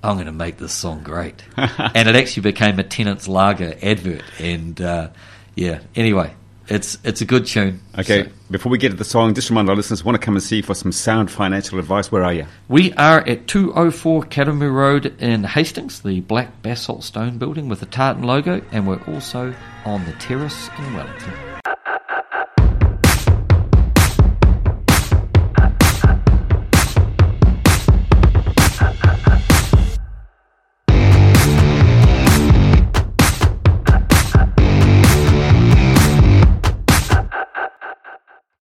"I'm 0.00 0.14
going 0.14 0.26
to 0.26 0.32
make 0.32 0.58
this 0.58 0.72
song 0.72 1.02
great," 1.02 1.42
and 1.56 2.08
it 2.08 2.14
actually 2.14 2.42
became 2.42 2.78
a 2.78 2.84
Tennent's 2.84 3.26
Lager 3.26 3.74
advert. 3.82 4.22
And 4.38 4.80
uh, 4.80 5.08
yeah, 5.56 5.80
anyway, 5.96 6.34
it's 6.68 6.98
it's 7.04 7.20
a 7.20 7.24
good 7.24 7.46
tune. 7.46 7.80
Okay, 7.98 8.24
So- 8.24 8.30
before 8.50 8.70
we 8.70 8.78
get 8.78 8.90
to 8.90 8.96
the 8.96 9.04
song, 9.04 9.34
just 9.34 9.50
remind 9.50 9.68
our 9.68 9.76
listeners 9.76 10.04
want 10.04 10.20
to 10.20 10.24
come 10.24 10.34
and 10.34 10.42
see 10.42 10.56
you 10.58 10.62
for 10.62 10.74
some 10.74 10.92
sound 10.92 11.30
financial 11.30 11.78
advice. 11.78 12.10
Where 12.12 12.24
are 12.24 12.32
you? 12.32 12.46
We 12.68 12.92
are 12.94 13.20
at 13.26 13.46
204 13.46 14.24
Karamu 14.24 14.72
Road 14.72 15.14
in 15.20 15.44
Hastings, 15.44 16.00
the 16.00 16.20
black 16.20 16.62
basalt 16.62 17.04
stone 17.04 17.38
building 17.38 17.68
with 17.68 17.80
the 17.80 17.86
tartan 17.86 18.22
logo, 18.24 18.62
and 18.72 18.86
we're 18.86 19.02
also 19.04 19.54
on 19.84 20.04
the 20.06 20.12
terrace 20.12 20.68
in 20.78 20.94
Wellington. 20.94 21.53